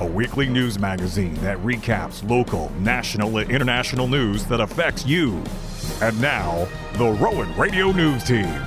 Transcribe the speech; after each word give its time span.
a 0.00 0.06
weekly 0.06 0.48
news 0.48 0.78
magazine 0.78 1.34
that 1.34 1.56
recaps 1.58 2.28
local, 2.28 2.70
national, 2.80 3.38
and 3.38 3.48
international 3.48 4.08
news 4.08 4.44
that 4.46 4.60
affects 4.60 5.06
you. 5.06 5.40
And 6.02 6.20
now, 6.20 6.66
the 6.94 7.10
Rowan 7.10 7.56
Radio 7.56 7.92
News 7.92 8.24
Team. 8.24 8.60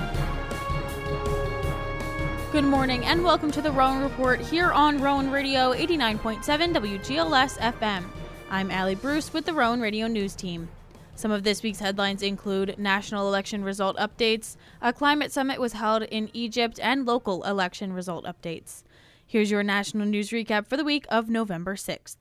Good 2.53 2.63
morning 2.63 3.03
and 3.03 3.25
welcome 3.25 3.51
to 3.51 3.61
the 3.61 3.71
Rowan 3.71 4.01
Report 4.01 4.39
here 4.39 4.71
on 4.71 5.01
Rowan 5.01 5.29
Radio 5.29 5.73
89.7 5.73 6.41
WGLS 6.73 7.57
FM. 7.57 8.05
I'm 8.49 8.71
Allie 8.71 8.95
Bruce 8.95 9.33
with 9.33 9.45
the 9.45 9.53
Rowan 9.53 9.81
Radio 9.81 10.07
News 10.07 10.33
Team. 10.33 10.69
Some 11.15 11.31
of 11.31 11.43
this 11.43 11.61
week's 11.61 11.79
headlines 11.79 12.23
include 12.23 12.79
national 12.79 13.27
election 13.27 13.65
result 13.65 13.97
updates, 13.97 14.55
a 14.81 14.93
climate 14.93 15.33
summit 15.33 15.59
was 15.59 15.73
held 15.73 16.03
in 16.03 16.29
Egypt, 16.31 16.79
and 16.81 17.05
local 17.05 17.43
election 17.43 17.91
result 17.91 18.23
updates. 18.23 18.83
Here's 19.29 19.51
your 19.51 19.61
national 19.61 20.07
news 20.07 20.29
recap 20.29 20.67
for 20.67 20.77
the 20.77 20.85
week 20.85 21.05
of 21.09 21.29
November 21.29 21.75
6th. 21.75 22.15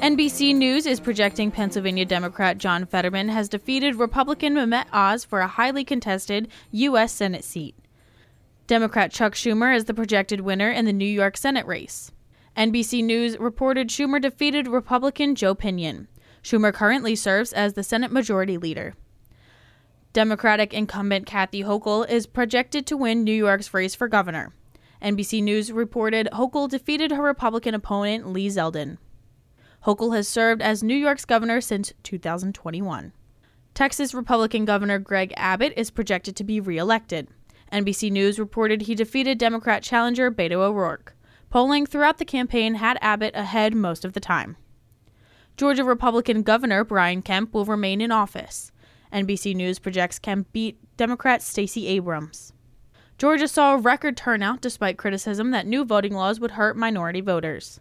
NBC 0.00 0.54
News 0.54 0.86
is 0.86 0.98
projecting 0.98 1.50
Pennsylvania 1.50 2.06
Democrat 2.06 2.56
John 2.56 2.86
Fetterman 2.86 3.28
has 3.28 3.50
defeated 3.50 3.96
Republican 3.96 4.54
Mehmet 4.54 4.86
Oz 4.94 5.26
for 5.26 5.40
a 5.40 5.46
highly 5.46 5.84
contested 5.84 6.48
U.S. 6.70 7.12
Senate 7.12 7.44
seat. 7.44 7.74
Democrat 8.66 9.12
Chuck 9.12 9.34
Schumer 9.34 9.76
is 9.76 9.84
the 9.84 9.92
projected 9.92 10.40
winner 10.40 10.70
in 10.70 10.86
the 10.86 10.92
New 10.94 11.04
York 11.04 11.36
Senate 11.36 11.66
race. 11.66 12.12
NBC 12.56 13.04
News 13.04 13.38
reported 13.38 13.88
Schumer 13.88 14.22
defeated 14.22 14.68
Republican 14.68 15.34
Joe 15.34 15.54
Pinion. 15.54 16.08
Schumer 16.42 16.72
currently 16.72 17.14
serves 17.14 17.52
as 17.52 17.74
the 17.74 17.82
Senate 17.82 18.10
Majority 18.10 18.56
Leader. 18.56 18.94
Democratic 20.18 20.74
incumbent 20.74 21.26
Kathy 21.26 21.62
Hochul 21.62 22.04
is 22.10 22.26
projected 22.26 22.88
to 22.88 22.96
win 22.96 23.22
New 23.22 23.30
York's 23.30 23.72
race 23.72 23.94
for 23.94 24.08
governor. 24.08 24.52
NBC 25.00 25.40
News 25.40 25.70
reported 25.70 26.28
Hochul 26.32 26.68
defeated 26.68 27.12
her 27.12 27.22
Republican 27.22 27.72
opponent 27.72 28.26
Lee 28.32 28.48
Zeldin. 28.48 28.98
Hochul 29.86 30.16
has 30.16 30.26
served 30.26 30.60
as 30.60 30.82
New 30.82 30.96
York's 30.96 31.24
governor 31.24 31.60
since 31.60 31.92
2021. 32.02 33.12
Texas 33.74 34.12
Republican 34.12 34.64
Governor 34.64 34.98
Greg 34.98 35.32
Abbott 35.36 35.72
is 35.76 35.92
projected 35.92 36.34
to 36.34 36.42
be 36.42 36.58
reelected. 36.58 37.28
NBC 37.72 38.10
News 38.10 38.40
reported 38.40 38.82
he 38.82 38.96
defeated 38.96 39.38
Democrat 39.38 39.84
challenger 39.84 40.32
Beto 40.32 40.54
O'Rourke. 40.54 41.14
Polling 41.48 41.86
throughout 41.86 42.18
the 42.18 42.24
campaign 42.24 42.74
had 42.74 42.98
Abbott 43.00 43.36
ahead 43.36 43.72
most 43.72 44.04
of 44.04 44.14
the 44.14 44.20
time. 44.20 44.56
Georgia 45.56 45.84
Republican 45.84 46.42
Governor 46.42 46.82
Brian 46.82 47.22
Kemp 47.22 47.54
will 47.54 47.64
remain 47.64 48.00
in 48.00 48.10
office. 48.10 48.72
NBC 49.12 49.54
News 49.54 49.78
projects 49.78 50.18
Kemp 50.18 50.52
beat 50.52 50.78
Democrat 50.96 51.42
Stacey 51.42 51.86
Abrams. 51.88 52.52
Georgia 53.18 53.48
saw 53.48 53.74
a 53.74 53.78
record 53.78 54.16
turnout 54.16 54.60
despite 54.60 54.96
criticism 54.96 55.50
that 55.50 55.66
new 55.66 55.84
voting 55.84 56.14
laws 56.14 56.38
would 56.38 56.52
hurt 56.52 56.76
minority 56.76 57.20
voters. 57.20 57.80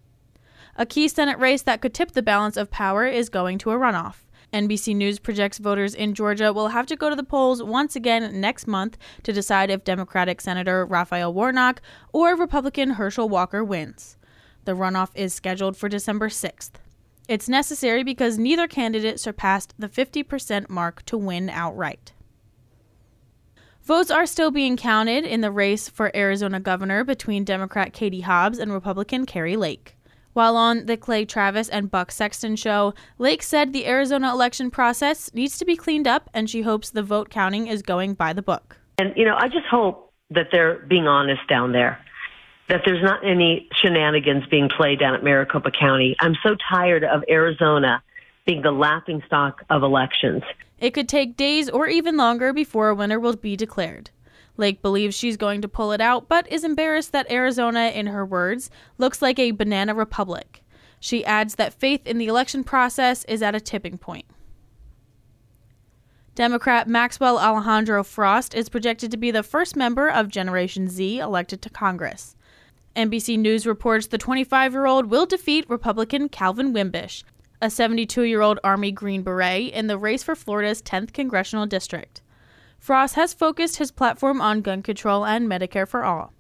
A 0.76 0.86
key 0.86 1.08
Senate 1.08 1.40
race 1.40 1.62
that 1.64 1.82
could 1.82 1.94
tip 1.94 2.12
the 2.12 2.22
balance 2.22 2.58
of 2.58 2.72
power 2.72 3.06
is 3.06 3.30
going 3.30 3.58
to 3.60 3.72
a 3.72 3.78
runoff. 3.78 4.26
NBC 4.54 4.96
News 4.96 5.20
projects 5.20 5.58
voters 5.58 5.94
in 5.94 6.14
Georgia 6.14 6.54
will 6.54 6.70
have 6.70 6.86
to 6.88 6.96
go 6.96 7.10
to 7.10 7.16
the 7.16 7.24
polls 7.24 7.62
once 7.62 7.96
again 7.96 8.40
next 8.40 8.66
month 8.66 8.98
to 9.24 9.34
decide 9.34 9.70
if 9.70 9.84
Democratic 9.84 10.40
Senator 10.40 10.86
Raphael 10.86 11.34
Warnock 11.34 11.82
or 12.14 12.36
Republican 12.36 12.92
Herschel 12.92 13.28
Walker 13.28 13.64
wins. 13.64 14.18
The 14.66 14.74
runoff 14.74 15.12
is 15.16 15.34
scheduled 15.34 15.76
for 15.76 15.90
December 15.90 16.30
6th. 16.30 16.72
It's 17.28 17.50
necessary 17.50 18.04
because 18.04 18.38
neither 18.38 18.68
candidate 18.68 19.20
surpassed 19.20 19.74
the 19.78 19.90
50% 19.90 20.70
mark 20.70 21.04
to 21.06 21.18
win 21.18 21.50
outright. 21.50 22.14
Votes 23.84 24.12
are 24.12 24.26
still 24.26 24.52
being 24.52 24.78
counted 24.78 25.26
in 25.26 25.42
the 25.42 25.52
race 25.52 25.90
for 25.90 26.16
Arizona 26.16 26.60
governor 26.60 27.04
between 27.04 27.44
Democrat 27.44 27.94
Katie 27.94 28.22
Hobbs 28.22 28.60
and 28.60 28.72
Republican 28.72 29.26
Kari 29.26 29.56
Lake. 29.56 29.96
While 30.34 30.56
on 30.56 30.86
the 30.86 30.98
Clay 30.98 31.26
Travis 31.26 31.68
and 31.68 31.90
Buck 31.90 32.12
Sexton 32.12 32.56
show, 32.56 32.94
Lake 33.18 33.42
said 33.42 33.74
the 33.74 33.88
Arizona 33.88 34.32
election 34.32 34.70
process 34.70 35.34
needs 35.34 35.58
to 35.58 35.66
be 35.66 35.76
cleaned 35.76 36.08
up 36.08 36.30
and 36.34 36.50
she 36.50 36.62
hopes 36.62 36.90
the 36.90 37.02
vote 37.02 37.30
counting 37.30 37.68
is 37.68 37.82
going 37.82 38.14
by 38.14 38.34
the 38.34 38.42
book. 38.42 38.78
And, 39.00 39.14
you 39.16 39.26
know, 39.26 39.36
I 39.38 39.48
just 39.48 39.66
hope 39.70 40.14
that 40.30 40.48
they're 40.52 40.80
being 40.88 41.08
honest 41.08 41.42
down 41.50 41.72
there, 41.72 41.98
that 42.70 42.82
there's 42.86 43.04
not 43.04 43.26
any 43.26 43.68
shenanigans 43.76 44.46
being 44.48 44.70
played 44.70 45.00
down 45.00 45.16
at 45.16 45.24
Maricopa 45.24 45.72
County. 45.72 46.16
I'm 46.20 46.36
so 46.44 46.56
tired 46.70 47.04
of 47.04 47.24
Arizona 47.30 48.02
being 48.46 48.62
the 48.62 48.72
laughing 48.72 49.22
stock 49.26 49.64
of 49.70 49.84
elections. 49.84 50.44
It 50.80 50.92
could 50.92 51.10
take 51.10 51.38
days 51.38 51.70
or 51.70 51.88
even 51.88 52.18
longer 52.18 52.54
before 52.54 52.90
a 52.90 52.96
winner 52.96 53.20
will 53.20 53.36
be 53.36 53.56
declared. 53.56 54.10
Lake 54.58 54.82
believes 54.82 55.16
she's 55.16 55.38
going 55.38 55.62
to 55.62 55.68
pull 55.68 55.92
it 55.92 56.02
out, 56.02 56.28
but 56.28 56.52
is 56.52 56.64
embarrassed 56.64 57.12
that 57.12 57.32
Arizona, 57.32 57.92
in 57.94 58.08
her 58.08 58.26
words, 58.26 58.70
looks 58.98 59.22
like 59.22 59.38
a 59.38 59.52
banana 59.52 59.94
republic. 59.94 60.64
She 61.00 61.24
adds 61.26 61.56
that 61.56 61.74
faith 61.74 62.06
in 62.08 62.18
the 62.18 62.28
election 62.28 62.64
process 62.64 63.24
is 63.26 63.44
at 63.44 63.56
a 63.56 63.60
tipping 63.60 63.98
point. 63.98 64.26
Democrat 66.34 66.88
Maxwell 66.88 67.40
Alejandro 67.40 68.04
Frost 68.04 68.54
is 68.54 68.70
projected 68.70 69.12
to 69.12 69.18
be 69.18 69.32
the 69.32 69.44
first 69.44 69.76
member 69.76 70.08
of 70.08 70.28
Generation 70.28 70.88
Z 70.88 71.20
elected 71.20 71.62
to 71.64 71.70
Congress. 71.70 72.36
NBC 72.98 73.38
News 73.38 73.68
reports 73.68 74.08
the 74.08 74.18
25 74.18 74.74
year 74.74 74.88
old 74.88 75.12
will 75.12 75.28
defeat 75.28 75.70
Republican 75.70 76.30
Calvin 76.30 76.74
Wimbish, 76.74 77.24
a 77.62 77.70
72 77.70 78.24
year 78.24 78.42
old 78.42 78.60
Army 78.64 78.92
Green 78.92 79.22
Beret, 79.22 79.72
in 79.72 79.86
the 79.86 80.00
race 80.00 80.24
for 80.24 80.36
Florida's 80.36 80.82
10th 80.82 81.14
congressional 81.14 81.68
district. 81.68 82.24
Frost 82.80 83.14
has 83.14 83.36
focused 83.36 83.78
his 83.78 83.92
platform 83.92 84.42
on 84.42 84.62
gun 84.62 84.82
control 84.82 85.28
and 85.28 85.48
Medicare 85.48 85.88
for 85.88 86.04
all. 86.04 86.34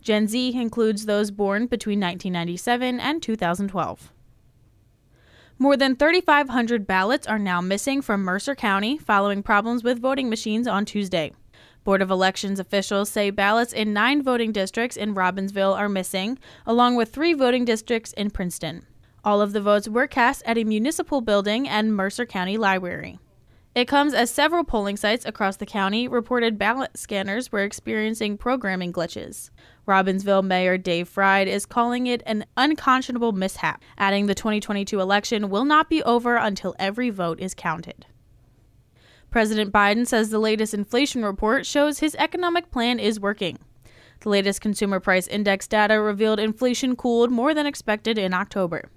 Gen 0.00 0.26
Z 0.28 0.54
includes 0.54 1.04
those 1.04 1.30
born 1.30 1.66
between 1.66 2.00
1997 2.00 2.98
and 2.98 3.22
2012. 3.22 4.12
More 5.58 5.76
than 5.76 5.94
3,500 5.94 6.86
ballots 6.86 7.26
are 7.26 7.38
now 7.38 7.60
missing 7.60 8.00
from 8.00 8.22
Mercer 8.22 8.54
County 8.54 8.96
following 8.96 9.42
problems 9.42 9.84
with 9.84 10.00
voting 10.00 10.30
machines 10.30 10.66
on 10.66 10.86
Tuesday. 10.86 11.32
Board 11.84 12.00
of 12.00 12.10
Elections 12.10 12.60
officials 12.60 13.08
say 13.10 13.30
ballots 13.30 13.72
in 13.72 13.92
nine 13.92 14.22
voting 14.22 14.52
districts 14.52 14.96
in 14.96 15.14
Robbinsville 15.14 15.76
are 15.76 15.88
missing, 15.88 16.38
along 16.64 16.94
with 16.94 17.12
three 17.12 17.32
voting 17.32 17.64
districts 17.64 18.12
in 18.12 18.30
Princeton. 18.30 18.86
All 19.24 19.40
of 19.40 19.52
the 19.52 19.60
votes 19.60 19.88
were 19.88 20.06
cast 20.06 20.42
at 20.46 20.58
a 20.58 20.64
municipal 20.64 21.20
building 21.20 21.68
and 21.68 21.94
Mercer 21.94 22.26
County 22.26 22.56
Library. 22.56 23.18
It 23.74 23.88
comes 23.88 24.12
as 24.12 24.30
several 24.30 24.64
polling 24.64 24.98
sites 24.98 25.24
across 25.24 25.56
the 25.56 25.64
county 25.64 26.06
reported 26.06 26.58
ballot 26.58 26.98
scanners 26.98 27.50
were 27.50 27.62
experiencing 27.62 28.36
programming 28.36 28.92
glitches. 28.92 29.48
Robbinsville 29.88 30.44
Mayor 30.44 30.76
Dave 30.76 31.08
Fried 31.08 31.48
is 31.48 31.64
calling 31.64 32.06
it 32.06 32.22
an 32.26 32.44
unconscionable 32.56 33.32
mishap, 33.32 33.82
adding 33.96 34.26
the 34.26 34.34
2022 34.34 35.00
election 35.00 35.48
will 35.48 35.64
not 35.64 35.88
be 35.88 36.02
over 36.02 36.36
until 36.36 36.76
every 36.78 37.08
vote 37.08 37.40
is 37.40 37.54
counted. 37.54 38.06
President 39.32 39.72
Biden 39.72 40.06
says 40.06 40.28
the 40.28 40.38
latest 40.38 40.74
inflation 40.74 41.24
report 41.24 41.64
shows 41.64 41.98
his 41.98 42.14
economic 42.16 42.70
plan 42.70 43.00
is 43.00 43.18
working. 43.18 43.58
The 44.20 44.28
latest 44.28 44.60
consumer 44.60 45.00
price 45.00 45.26
index 45.26 45.66
data 45.66 45.98
revealed 46.02 46.38
inflation 46.38 46.96
cooled 46.96 47.30
more 47.30 47.54
than 47.54 47.66
expected 47.66 48.18
in 48.18 48.34
October. 48.34 48.90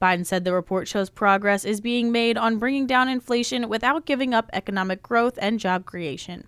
Biden 0.00 0.24
said 0.24 0.44
the 0.44 0.52
report 0.52 0.86
shows 0.86 1.10
progress 1.10 1.64
is 1.64 1.80
being 1.80 2.12
made 2.12 2.38
on 2.38 2.58
bringing 2.58 2.86
down 2.86 3.08
inflation 3.08 3.68
without 3.68 4.06
giving 4.06 4.32
up 4.32 4.48
economic 4.52 5.02
growth 5.02 5.36
and 5.42 5.58
job 5.58 5.84
creation. 5.86 6.46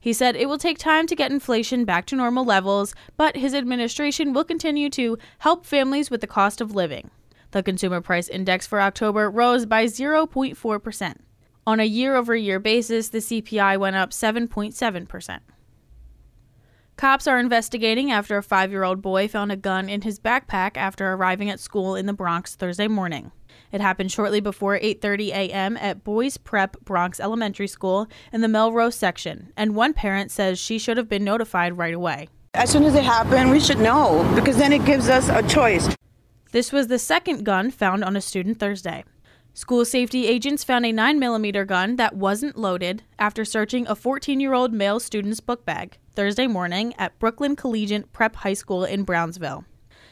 He 0.00 0.14
said 0.14 0.34
it 0.34 0.48
will 0.48 0.58
take 0.58 0.78
time 0.78 1.06
to 1.08 1.16
get 1.16 1.30
inflation 1.30 1.84
back 1.84 2.06
to 2.06 2.16
normal 2.16 2.46
levels, 2.46 2.94
but 3.18 3.36
his 3.36 3.52
administration 3.52 4.32
will 4.32 4.44
continue 4.44 4.88
to 4.90 5.18
help 5.40 5.66
families 5.66 6.10
with 6.10 6.22
the 6.22 6.26
cost 6.26 6.62
of 6.62 6.74
living. 6.74 7.10
The 7.50 7.62
Consumer 7.62 8.00
Price 8.00 8.28
Index 8.28 8.66
for 8.66 8.80
October 8.80 9.30
rose 9.30 9.66
by 9.66 9.84
0.4%. 9.84 11.16
On 11.66 11.80
a 11.80 11.84
year 11.84 12.14
over 12.14 12.36
year 12.36 12.58
basis, 12.58 13.08
the 13.08 13.18
CPI 13.18 13.78
went 13.78 13.96
up 13.96 14.10
7.7%. 14.10 15.40
Cops 16.96 17.26
are 17.26 17.40
investigating 17.40 18.12
after 18.12 18.36
a 18.36 18.42
five 18.42 18.70
year 18.70 18.84
old 18.84 19.02
boy 19.02 19.26
found 19.26 19.50
a 19.50 19.56
gun 19.56 19.88
in 19.88 20.02
his 20.02 20.20
backpack 20.20 20.76
after 20.76 21.12
arriving 21.12 21.50
at 21.50 21.58
school 21.58 21.96
in 21.96 22.06
the 22.06 22.12
Bronx 22.12 22.54
Thursday 22.54 22.86
morning. 22.86 23.32
It 23.72 23.80
happened 23.80 24.12
shortly 24.12 24.40
before 24.40 24.78
8:30 24.78 25.28
a.m. 25.30 25.76
at 25.78 26.04
Boys 26.04 26.36
Prep 26.36 26.76
Bronx 26.84 27.18
Elementary 27.18 27.66
School 27.66 28.06
in 28.32 28.42
the 28.42 28.48
Melrose 28.48 28.94
section, 28.94 29.52
and 29.56 29.74
one 29.74 29.92
parent 29.92 30.30
says 30.30 30.58
she 30.58 30.78
should 30.78 30.96
have 30.96 31.08
been 31.08 31.24
notified 31.24 31.76
right 31.76 31.94
away. 31.94 32.28
As 32.54 32.70
soon 32.70 32.84
as 32.84 32.94
it 32.94 33.02
happened, 33.02 33.50
we 33.50 33.58
should 33.58 33.80
know 33.80 34.30
because 34.36 34.56
then 34.56 34.72
it 34.72 34.84
gives 34.84 35.08
us 35.08 35.28
a 35.28 35.42
choice. 35.48 35.88
This 36.52 36.70
was 36.70 36.86
the 36.86 37.00
second 37.00 37.42
gun 37.42 37.72
found 37.72 38.04
on 38.04 38.14
a 38.14 38.20
student 38.20 38.60
Thursday. 38.60 39.02
School 39.56 39.84
safety 39.84 40.26
agents 40.26 40.64
found 40.64 40.84
a 40.84 40.92
9mm 40.92 41.64
gun 41.68 41.94
that 41.94 42.16
wasn't 42.16 42.58
loaded 42.58 43.04
after 43.20 43.44
searching 43.44 43.86
a 43.86 43.94
14 43.94 44.40
year 44.40 44.52
old 44.52 44.72
male 44.72 44.98
student's 44.98 45.38
book 45.38 45.64
bag 45.64 45.96
Thursday 46.16 46.48
morning 46.48 46.92
at 46.98 47.16
Brooklyn 47.20 47.54
Collegiate 47.54 48.12
Prep 48.12 48.34
High 48.34 48.54
School 48.54 48.84
in 48.84 49.04
Brownsville. 49.04 49.64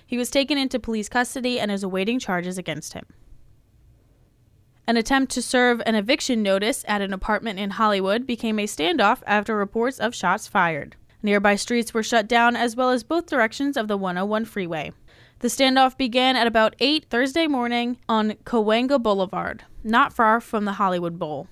He 0.07 0.17
was 0.17 0.31
taken 0.31 0.59
into 0.59 0.79
police 0.79 1.09
custody 1.09 1.59
and 1.59 1.73
is 1.73 1.83
awaiting 1.83 2.21
charges 2.21 2.57
against 2.57 2.93
him. 2.93 3.05
An 4.87 4.97
attempt 4.97 5.33
to 5.33 5.43
serve 5.43 5.83
an 5.87 5.97
eviction 5.97 6.41
notice 6.45 6.85
at 6.87 7.03
an 7.03 7.13
apartment 7.13 7.59
in 7.59 7.71
Hollywood 7.71 8.29
became 8.29 8.61
a 8.61 8.69
standoff 8.69 9.25
after 9.27 9.57
reports 9.57 9.99
of 9.99 10.15
shots 10.15 10.47
fired. 10.47 10.95
Nearby 11.21 11.57
streets 11.57 11.93
were 11.93 12.05
shut 12.05 12.29
down 12.29 12.55
as 12.55 12.77
well 12.77 12.91
as 12.91 13.03
both 13.03 13.27
directions 13.27 13.77
of 13.77 13.89
the 13.89 13.97
101 13.97 14.45
freeway. 14.45 14.93
The 15.43 15.49
standoff 15.49 15.97
began 15.97 16.37
at 16.37 16.47
about 16.47 16.77
8 16.79 17.07
Thursday 17.11 17.49
morning 17.49 17.99
on 18.09 18.35
Cahuenga 18.45 19.03
Boulevard, 19.03 19.65
not 19.83 20.13
far 20.13 20.41
from 20.41 20.67
the 20.67 20.75
Hollywood 20.75 21.19
Bowl. 21.19 21.49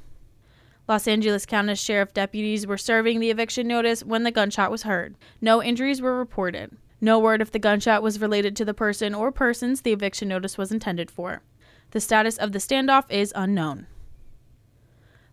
Los 0.86 1.08
Angeles 1.08 1.44
County 1.44 1.74
Sheriff 1.74 2.14
deputies 2.14 2.68
were 2.68 2.78
serving 2.78 3.18
the 3.18 3.30
eviction 3.30 3.66
notice 3.66 4.04
when 4.04 4.22
the 4.22 4.30
gunshot 4.30 4.70
was 4.70 4.84
heard. 4.84 5.16
No 5.40 5.60
injuries 5.60 6.00
were 6.00 6.16
reported. 6.16 6.76
No 7.00 7.18
word 7.18 7.42
if 7.42 7.50
the 7.50 7.58
gunshot 7.58 8.00
was 8.00 8.20
related 8.20 8.54
to 8.54 8.64
the 8.64 8.72
person 8.72 9.12
or 9.12 9.32
persons 9.32 9.80
the 9.80 9.92
eviction 9.92 10.28
notice 10.28 10.56
was 10.56 10.70
intended 10.70 11.10
for. 11.10 11.42
The 11.90 11.98
status 11.98 12.36
of 12.36 12.52
the 12.52 12.60
standoff 12.60 13.10
is 13.10 13.32
unknown. 13.34 13.88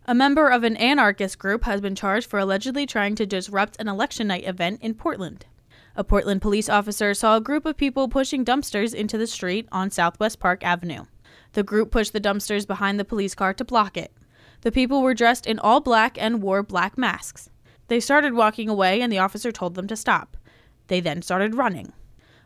A 0.04 0.16
member 0.16 0.48
of 0.48 0.64
an 0.64 0.76
anarchist 0.78 1.38
group 1.38 1.62
has 1.62 1.80
been 1.80 1.94
charged 1.94 2.28
for 2.28 2.40
allegedly 2.40 2.86
trying 2.86 3.14
to 3.14 3.24
disrupt 3.24 3.76
an 3.78 3.86
election 3.86 4.26
night 4.26 4.48
event 4.48 4.82
in 4.82 4.94
Portland. 4.94 5.46
A 5.98 6.04
Portland 6.04 6.40
police 6.40 6.68
officer 6.68 7.12
saw 7.12 7.36
a 7.36 7.40
group 7.40 7.66
of 7.66 7.76
people 7.76 8.06
pushing 8.06 8.44
dumpsters 8.44 8.94
into 8.94 9.18
the 9.18 9.26
street 9.26 9.66
on 9.72 9.90
Southwest 9.90 10.38
Park 10.38 10.62
Avenue. 10.62 11.06
The 11.54 11.64
group 11.64 11.90
pushed 11.90 12.12
the 12.12 12.20
dumpsters 12.20 12.68
behind 12.68 13.00
the 13.00 13.04
police 13.04 13.34
car 13.34 13.52
to 13.54 13.64
block 13.64 13.96
it. 13.96 14.12
The 14.60 14.70
people 14.70 15.02
were 15.02 15.12
dressed 15.12 15.44
in 15.44 15.58
all 15.58 15.80
black 15.80 16.16
and 16.16 16.40
wore 16.40 16.62
black 16.62 16.96
masks. 16.96 17.50
They 17.88 17.98
started 17.98 18.34
walking 18.34 18.68
away, 18.68 19.00
and 19.00 19.12
the 19.12 19.18
officer 19.18 19.50
told 19.50 19.74
them 19.74 19.88
to 19.88 19.96
stop. 19.96 20.36
They 20.86 21.00
then 21.00 21.20
started 21.20 21.56
running. 21.56 21.92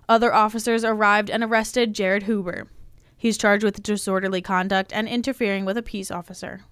Other 0.09 0.33
officers 0.33 0.83
arrived 0.83 1.29
and 1.29 1.45
arrested 1.45 1.93
Jared 1.93 2.23
Huber. 2.23 2.69
He's 3.19 3.37
charged 3.37 3.65
with 3.65 3.83
disorderly 3.83 4.41
conduct 4.41 4.95
and 4.95 5.07
interfering 5.07 5.67
with 5.67 5.77
a 5.77 5.83
peace 5.83 6.11
officer. 6.11 6.63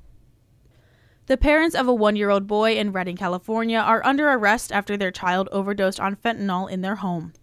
The 1.31 1.37
parents 1.37 1.77
of 1.77 1.87
a 1.87 1.94
one 1.94 2.17
year 2.17 2.29
old 2.29 2.49
boy 2.49 2.75
in 2.75 2.91
Redding, 2.91 3.17
California, 3.17 3.79
are 3.79 4.05
under 4.05 4.29
arrest 4.29 4.73
after 4.73 4.97
their 4.97 5.12
child 5.12 5.49
overdosed 5.53 6.00
on 6.00 6.17
fentanyl 6.17 6.69
in 6.69 6.81
their 6.81 6.97
home. 6.97 7.35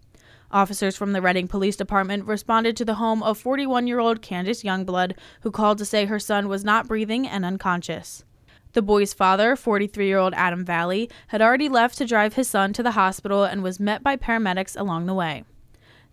Officers 0.50 0.94
from 0.94 1.14
the 1.14 1.22
Redding 1.22 1.48
Police 1.48 1.74
Department 1.74 2.26
responded 2.26 2.76
to 2.76 2.84
the 2.84 2.96
home 2.96 3.22
of 3.22 3.38
41 3.38 3.86
year 3.86 3.98
old 3.98 4.20
Candace 4.20 4.62
Youngblood, 4.62 5.16
who 5.40 5.50
called 5.50 5.78
to 5.78 5.86
say 5.86 6.04
her 6.04 6.18
son 6.18 6.48
was 6.48 6.66
not 6.66 6.86
breathing 6.86 7.26
and 7.26 7.46
unconscious. 7.46 8.26
The 8.74 8.82
boy's 8.82 9.14
father, 9.14 9.56
43 9.56 10.06
year 10.06 10.18
old 10.18 10.34
Adam 10.34 10.66
Valley, 10.66 11.08
had 11.28 11.40
already 11.40 11.70
left 11.70 11.96
to 11.96 12.04
drive 12.04 12.34
his 12.34 12.46
son 12.46 12.74
to 12.74 12.82
the 12.82 12.90
hospital 12.90 13.44
and 13.44 13.62
was 13.62 13.80
met 13.80 14.02
by 14.02 14.18
paramedics 14.18 14.78
along 14.78 15.06
the 15.06 15.14
way. 15.14 15.44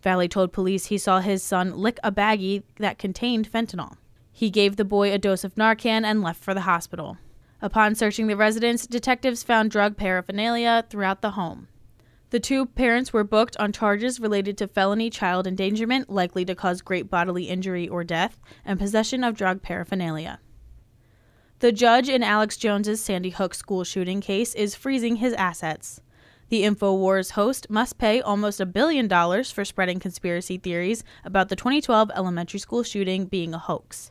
Valley 0.00 0.28
told 0.28 0.50
police 0.50 0.86
he 0.86 0.96
saw 0.96 1.20
his 1.20 1.42
son 1.42 1.76
lick 1.76 1.98
a 2.02 2.10
baggie 2.10 2.62
that 2.78 2.96
contained 2.96 3.52
fentanyl. 3.52 3.98
He 4.32 4.48
gave 4.48 4.76
the 4.76 4.84
boy 4.86 5.12
a 5.12 5.18
dose 5.18 5.44
of 5.44 5.56
Narcan 5.56 6.04
and 6.04 6.22
left 6.22 6.42
for 6.42 6.54
the 6.54 6.62
hospital. 6.62 7.18
Upon 7.62 7.94
searching 7.94 8.26
the 8.26 8.36
residence, 8.36 8.86
detectives 8.86 9.42
found 9.42 9.70
drug 9.70 9.96
paraphernalia 9.96 10.84
throughout 10.90 11.22
the 11.22 11.32
home. 11.32 11.68
The 12.30 12.40
two 12.40 12.66
parents 12.66 13.12
were 13.12 13.24
booked 13.24 13.56
on 13.58 13.72
charges 13.72 14.20
related 14.20 14.58
to 14.58 14.68
felony 14.68 15.10
child 15.10 15.46
endangerment 15.46 16.10
likely 16.10 16.44
to 16.44 16.54
cause 16.54 16.82
great 16.82 17.08
bodily 17.08 17.44
injury 17.44 17.88
or 17.88 18.04
death 18.04 18.40
and 18.64 18.78
possession 18.78 19.22
of 19.22 19.36
drug 19.36 19.62
paraphernalia. 19.62 20.40
The 21.60 21.72
judge 21.72 22.08
in 22.08 22.22
Alex 22.22 22.56
Jones's 22.56 23.00
Sandy 23.00 23.30
Hook 23.30 23.54
school 23.54 23.84
shooting 23.84 24.20
case 24.20 24.54
is 24.54 24.74
freezing 24.74 25.16
his 25.16 25.32
assets. 25.34 26.00
The 26.48 26.64
InfoWars 26.64 27.30
host 27.30 27.70
must 27.70 27.96
pay 27.96 28.20
almost 28.20 28.60
a 28.60 28.66
billion 28.66 29.08
dollars 29.08 29.50
for 29.50 29.64
spreading 29.64 29.98
conspiracy 29.98 30.58
theories 30.58 31.02
about 31.24 31.48
the 31.48 31.56
2012 31.56 32.10
elementary 32.14 32.60
school 32.60 32.82
shooting 32.82 33.24
being 33.24 33.54
a 33.54 33.58
hoax. 33.58 34.10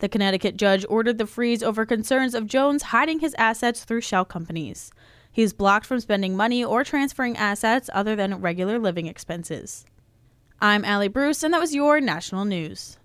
The 0.00 0.08
Connecticut 0.08 0.56
judge 0.56 0.86
ordered 0.88 1.18
the 1.18 1.26
freeze 1.26 1.62
over 1.62 1.84
concerns 1.84 2.34
of 2.34 2.46
Jones 2.46 2.84
hiding 2.84 3.20
his 3.20 3.34
assets 3.36 3.84
through 3.84 4.00
shell 4.00 4.24
companies. 4.24 4.90
He 5.30 5.42
is 5.42 5.52
blocked 5.52 5.84
from 5.84 6.00
spending 6.00 6.34
money 6.34 6.64
or 6.64 6.84
transferring 6.84 7.36
assets 7.36 7.90
other 7.92 8.16
than 8.16 8.40
regular 8.40 8.78
living 8.78 9.06
expenses. 9.06 9.84
I'm 10.58 10.86
Allie 10.86 11.08
Bruce, 11.08 11.42
and 11.42 11.52
that 11.52 11.60
was 11.60 11.74
your 11.74 12.00
national 12.00 12.46
news. 12.46 12.96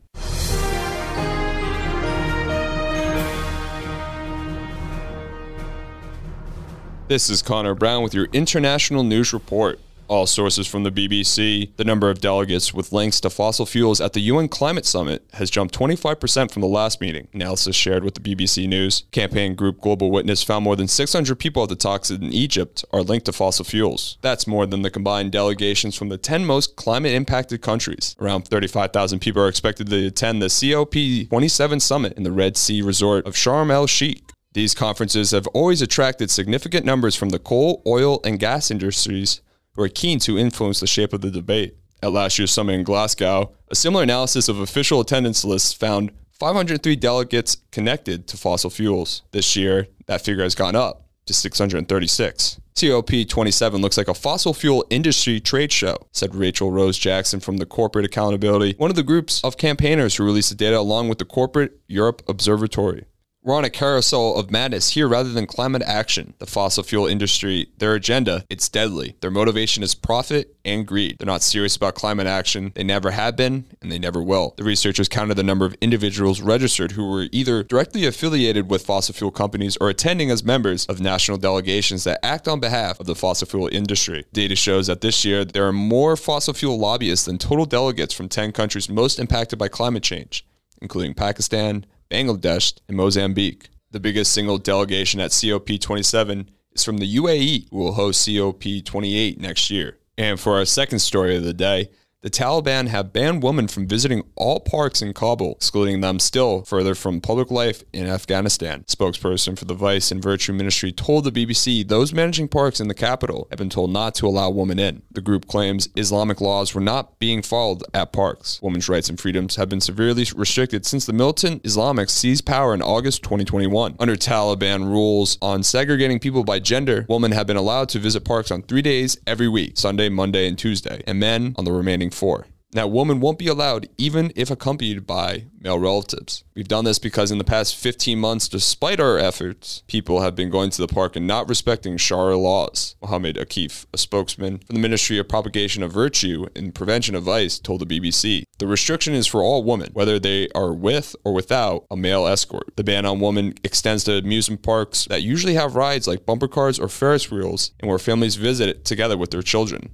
This 7.10 7.30
is 7.30 7.42
Connor 7.42 7.76
Brown 7.76 8.04
with 8.04 8.14
your 8.14 8.30
international 8.32 9.04
news 9.04 9.34
report. 9.34 9.80
All 10.08 10.28
sources 10.28 10.68
from 10.68 10.84
the 10.84 10.92
BBC, 10.92 11.76
the 11.78 11.84
number 11.84 12.12
of 12.12 12.22
delegates 12.22 12.74
with 12.74 12.92
links 12.92 13.20
to 13.22 13.30
fossil 13.32 13.66
fuels 13.66 14.00
at 14.00 14.14
the 14.14 14.20
UN 14.22 14.48
Climate 14.48 14.86
Summit 14.86 15.24
has 15.34 15.50
jumped 15.50 15.78
25% 15.78 16.52
from 16.52 16.62
the 16.62 16.68
last 16.68 17.02
meeting, 17.02 17.28
analysis 17.34 17.76
shared 17.76 18.04
with 18.04 18.14
the 18.14 18.20
BBC 18.20 18.68
News. 18.68 19.06
Campaign 19.12 19.56
group 19.56 19.82
Global 19.82 20.12
Witness 20.12 20.44
found 20.44 20.64
more 20.64 20.76
than 20.76 20.88
600 20.88 21.36
people 21.40 21.64
at 21.64 21.70
the 21.70 21.76
talks 21.76 22.12
in 22.12 22.32
Egypt 22.32 22.86
are 22.94 23.02
linked 23.02 23.26
to 23.26 23.34
fossil 23.34 23.66
fuels. 23.66 24.20
That's 24.22 24.46
more 24.46 24.68
than 24.68 24.84
the 24.84 24.92
combined 24.92 25.32
delegations 25.32 25.96
from 25.96 26.10
the 26.10 26.20
10 26.20 26.46
most 26.46 26.76
climate 26.76 27.14
impacted 27.14 27.64
countries. 27.64 28.16
Around 28.20 28.48
35,000 28.48 29.20
people 29.20 29.42
are 29.42 29.50
expected 29.50 29.90
to 29.90 30.08
attend 30.08 30.40
the 30.40 30.48
COP27 30.48 31.82
summit 31.82 32.14
in 32.14 32.22
the 32.22 32.32
Red 32.32 32.58
Sea 32.58 32.84
resort 32.84 33.26
of 33.26 33.34
Sharm 33.34 33.72
el 33.72 33.88
Sheikh. 33.88 34.22
These 34.54 34.76
conferences 34.76 35.32
have 35.32 35.48
always 35.48 35.82
attracted 35.82 36.30
significant 36.30 36.86
numbers 36.86 37.16
from 37.16 37.30
the 37.30 37.40
coal, 37.40 37.82
oil, 37.86 38.22
and 38.24 38.40
gas 38.40 38.72
industries 38.72 39.42
who 39.76 39.84
are 39.84 39.90
keen 39.90 40.20
to 40.20 40.38
influence 40.38 40.80
the 40.80 40.88
shape 40.88 41.14
of 41.14 41.22
the 41.22 41.32
debate. 41.32 41.76
At 42.02 42.12
last 42.12 42.38
year's 42.38 42.52
summit 42.52 42.74
in 42.74 42.84
Glasgow, 42.84 43.54
a 43.70 43.76
similar 43.76 44.04
analysis 44.04 44.48
of 44.48 44.60
official 44.60 45.00
attendance 45.00 45.44
lists 45.44 45.74
found 45.74 46.12
503 46.32 46.96
delegates 46.98 47.58
connected 47.72 48.28
to 48.28 48.38
fossil 48.38 48.70
fuels. 48.70 49.24
This 49.32 49.56
year, 49.56 49.88
that 50.08 50.22
figure 50.22 50.44
has 50.44 50.56
gone 50.56 50.76
up 50.76 51.08
to 51.26 51.34
636. 51.34 52.60
COP27 52.76 53.80
looks 53.80 53.98
like 53.98 54.10
a 54.10 54.14
fossil 54.14 54.54
fuel 54.54 54.86
industry 54.90 55.40
trade 55.40 55.72
show, 55.72 55.96
said 56.12 56.36
Rachel 56.36 56.72
Rose 56.72 56.98
Jackson 56.98 57.40
from 57.40 57.58
the 57.58 57.66
Corporate 57.66 58.06
Accountability, 58.06 58.76
one 58.78 58.90
of 58.90 58.98
the 58.98 59.04
groups 59.04 59.42
of 59.46 59.58
campaigners 59.58 60.16
who 60.16 60.26
released 60.26 60.50
the 60.50 60.56
data 60.56 60.78
along 60.78 61.08
with 61.08 61.18
the 61.18 61.26
Corporate 61.26 61.80
Europe 61.88 62.22
Observatory. 62.28 63.06
We're 63.46 63.54
on 63.54 63.64
a 63.64 63.70
carousel 63.70 64.40
of 64.40 64.50
madness 64.50 64.90
here 64.90 65.08
rather 65.08 65.32
than 65.32 65.46
climate 65.46 65.84
action. 65.86 66.34
The 66.40 66.48
fossil 66.48 66.82
fuel 66.82 67.06
industry, 67.06 67.68
their 67.78 67.94
agenda, 67.94 68.44
it's 68.50 68.68
deadly. 68.68 69.18
Their 69.22 69.30
motivation 69.30 69.84
is 69.84 69.94
profit 69.94 70.56
and 70.66 70.88
greed. 70.88 71.20
They're 71.20 71.28
not 71.28 71.44
serious 71.44 71.76
about 71.76 71.94
climate 71.94 72.26
action. 72.26 72.72
They 72.74 72.84
never 72.84 73.12
have 73.12 73.36
been, 73.36 73.66
and 73.84 73.92
they 73.92 74.00
never 74.00 74.24
will. 74.24 74.56
The 74.58 74.64
researchers 74.64 75.08
counted 75.08 75.36
the 75.36 75.44
number 75.44 75.64
of 75.64 75.76
individuals 75.80 76.42
registered 76.42 76.94
who 76.94 77.08
were 77.08 77.28
either 77.32 77.62
directly 77.62 78.08
affiliated 78.08 78.72
with 78.72 78.84
fossil 78.84 79.14
fuel 79.14 79.30
companies 79.30 79.78
or 79.80 79.92
attending 79.92 80.32
as 80.32 80.44
members 80.44 80.88
of 80.88 81.00
national 81.00 81.38
delegations 81.38 82.04
that 82.06 82.26
act 82.26 82.48
on 82.48 82.60
behalf 82.60 83.00
of 83.00 83.06
the 83.06 83.14
fossil 83.14 83.48
fuel 83.48 83.70
industry. 83.72 84.26
Data 84.34 84.56
shows 84.56 84.88
that 84.88 85.02
this 85.02 85.24
year 85.24 85.46
there 85.46 85.68
are 85.68 85.72
more 85.72 86.18
fossil 86.18 86.56
fuel 86.56 86.80
lobbyists 86.80 87.26
than 87.26 87.38
total 87.38 87.68
delegates 87.68 88.16
from 88.16 88.28
10 88.28 88.54
countries 88.54 88.90
most 88.90 89.20
impacted 89.20 89.60
by 89.60 89.68
climate 89.68 90.02
change, 90.02 90.48
including 90.82 91.14
Pakistan, 91.14 91.86
Bangladesh, 92.16 92.80
and 92.88 92.96
Mozambique. 92.96 93.68
The 93.92 94.00
biggest 94.00 94.34
single 94.34 94.58
delegation 94.58 95.20
at 95.20 95.32
COP27 95.32 96.48
is 96.72 96.84
from 96.84 96.98
the 96.98 97.16
UAE, 97.18 97.68
who 97.70 97.78
will 97.78 97.94
host 97.94 98.26
COP28 98.26 99.38
next 99.38 99.70
year. 99.70 99.98
And 100.18 100.40
for 100.40 100.54
our 100.54 100.66
second 100.66 101.00
story 101.00 101.36
of 101.36 101.44
the 101.44 101.54
day, 101.54 101.90
the 102.26 102.32
Taliban 102.32 102.88
have 102.88 103.14
banned 103.14 103.44
women 103.44 103.68
from 103.68 103.86
visiting 103.86 104.24
all 104.36 104.60
parks 104.60 105.04
in 105.04 105.14
Kabul, 105.14 105.52
excluding 105.58 106.02
them 106.02 106.18
still 106.18 106.64
further 106.64 106.96
from 106.96 107.22
public 107.22 107.52
life 107.52 107.84
in 107.94 108.08
Afghanistan. 108.08 108.84
Spokesperson 108.88 109.56
for 109.56 109.66
the 109.66 109.76
Vice 109.76 110.10
and 110.12 110.24
Virtue 110.24 110.52
Ministry 110.52 110.92
told 110.92 111.24
the 111.24 111.32
BBC 111.32 111.88
those 111.88 112.14
managing 112.14 112.48
parks 112.48 112.80
in 112.80 112.88
the 112.88 112.96
capital 112.96 113.48
have 113.52 113.60
been 113.60 113.70
told 113.70 113.92
not 113.92 114.16
to 114.16 114.26
allow 114.26 114.50
women 114.50 114.80
in. 114.80 115.04
The 115.12 115.22
group 115.22 115.48
claims 115.48 115.88
Islamic 115.96 116.42
laws 116.42 116.74
were 116.74 116.82
not 116.82 117.20
being 117.20 117.44
followed 117.44 117.84
at 117.94 118.12
parks. 118.12 118.60
Women's 118.60 118.90
rights 118.90 119.08
and 119.08 119.20
freedoms 119.20 119.58
have 119.58 119.70
been 119.70 119.80
severely 119.80 120.26
restricted 120.36 120.84
since 120.84 121.06
the 121.06 121.14
militant 121.14 121.62
Islamics 121.62 122.10
seized 122.10 122.48
power 122.48 122.74
in 122.74 122.82
August 122.82 123.22
2021. 123.22 123.98
Under 124.00 124.16
Taliban 124.16 124.86
rules 124.86 125.38
on 125.44 125.62
segregating 125.62 126.20
people 126.20 126.44
by 126.44 126.58
gender, 126.58 127.06
women 127.08 127.34
have 127.34 127.46
been 127.46 127.56
allowed 127.56 127.90
to 127.90 128.00
visit 128.00 128.26
parks 128.26 128.50
on 128.50 128.64
three 128.64 128.82
days 128.82 129.16
every 129.28 129.48
week 129.48 129.78
Sunday, 129.78 130.10
Monday, 130.10 130.48
and 130.48 130.58
Tuesday, 130.58 131.04
and 131.06 131.20
men 131.20 131.54
on 131.56 131.66
the 131.66 131.72
remaining 131.72 132.10
four. 132.16 132.48
That 132.76 132.92
woman 132.92 133.22
won't 133.22 133.40
be 133.40 133.48
allowed 133.48 133.88
even 133.98 134.34
if 134.36 134.52
accompanied 134.52 135.08
by 135.08 135.46
male 135.62 135.80
relatives. 135.80 136.44
We've 136.56 136.68
done 136.68 136.84
this 136.84 137.00
because 137.00 137.32
in 137.32 137.38
the 137.38 137.46
past 137.46 137.74
15 137.78 138.20
months, 138.20 138.50
despite 138.50 139.00
our 139.00 139.18
efforts, 139.18 139.82
people 139.88 140.20
have 140.20 140.36
been 140.36 140.50
going 140.50 140.72
to 140.72 140.82
the 140.82 140.94
park 140.94 141.16
and 141.16 141.26
not 141.26 141.48
respecting 141.48 141.96
Sharia 141.96 142.38
laws. 142.38 142.98
Mohammed 143.02 143.38
Akif, 143.38 143.86
a 143.94 143.98
spokesman 143.98 144.58
for 144.58 144.74
the 144.74 144.80
Ministry 144.80 145.18
of 145.18 145.30
Propagation 145.30 145.84
of 145.84 145.94
Virtue 145.94 146.48
and 146.54 146.76
Prevention 146.76 147.16
of 147.16 147.24
Vice, 147.24 147.60
told 147.60 147.80
the 147.80 148.00
BBC. 148.00 148.44
The 148.58 148.68
restriction 148.68 149.14
is 149.14 149.26
for 149.26 149.42
all 149.42 149.64
women, 149.64 149.92
whether 149.94 150.20
they 150.20 150.50
are 150.54 150.74
with 150.74 151.16
or 151.24 151.34
without 151.34 151.86
a 151.90 151.96
male 151.96 152.28
escort. 152.28 152.76
The 152.76 152.84
ban 152.84 153.06
on 153.06 153.22
women 153.22 153.54
extends 153.64 154.04
to 154.04 154.18
amusement 154.18 154.64
parks 154.64 155.06
that 155.06 155.22
usually 155.22 155.54
have 155.54 155.78
rides 155.78 156.10
like 156.10 156.26
bumper 156.26 156.50
cars 156.50 156.78
or 156.78 156.90
Ferris 156.90 157.32
wheels 157.32 157.72
and 157.80 157.88
where 157.88 158.00
families 158.00 158.36
visit 158.36 158.68
it 158.68 158.84
together 158.84 159.18
with 159.18 159.32
their 159.32 159.42
children. 159.42 159.92